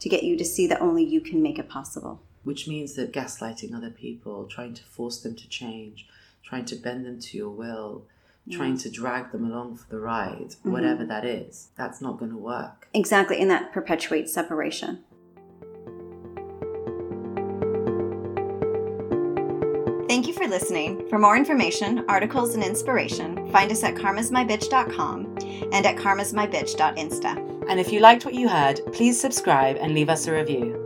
to 0.00 0.08
get 0.08 0.24
you 0.24 0.36
to 0.36 0.44
see 0.44 0.66
that 0.66 0.82
only 0.82 1.04
you 1.04 1.20
can 1.20 1.40
make 1.40 1.58
it 1.58 1.68
possible. 1.68 2.20
Which 2.42 2.68
means 2.68 2.94
that 2.94 3.12
gaslighting 3.12 3.74
other 3.74 3.90
people, 3.90 4.46
trying 4.46 4.74
to 4.74 4.84
force 4.84 5.20
them 5.20 5.34
to 5.36 5.48
change, 5.48 6.08
trying 6.46 6.64
to 6.64 6.76
bend 6.76 7.04
them 7.04 7.20
to 7.20 7.36
your 7.36 7.50
will, 7.50 8.04
yeah. 8.46 8.56
trying 8.56 8.78
to 8.78 8.90
drag 8.90 9.32
them 9.32 9.44
along 9.44 9.76
for 9.76 9.88
the 9.90 9.98
ride, 9.98 10.50
mm-hmm. 10.50 10.70
whatever 10.70 11.04
that 11.04 11.24
is, 11.24 11.68
that's 11.76 12.00
not 12.00 12.18
going 12.18 12.30
to 12.30 12.38
work. 12.38 12.88
Exactly. 12.94 13.40
And 13.40 13.50
that 13.50 13.72
perpetuates 13.72 14.32
separation. 14.32 15.02
Thank 20.08 20.28
you 20.28 20.32
for 20.32 20.46
listening. 20.46 21.06
For 21.08 21.18
more 21.18 21.36
information, 21.36 22.04
articles, 22.08 22.54
and 22.54 22.62
inspiration, 22.62 23.50
find 23.50 23.70
us 23.72 23.82
at 23.82 23.96
karmasmybitch.com 23.96 25.36
and 25.72 25.84
at 25.84 25.96
karmasmybitch.insta. 25.96 27.68
And 27.68 27.80
if 27.80 27.92
you 27.92 27.98
liked 27.98 28.24
what 28.24 28.34
you 28.34 28.48
heard, 28.48 28.80
please 28.92 29.20
subscribe 29.20 29.76
and 29.80 29.92
leave 29.92 30.08
us 30.08 30.28
a 30.28 30.32
review. 30.32 30.85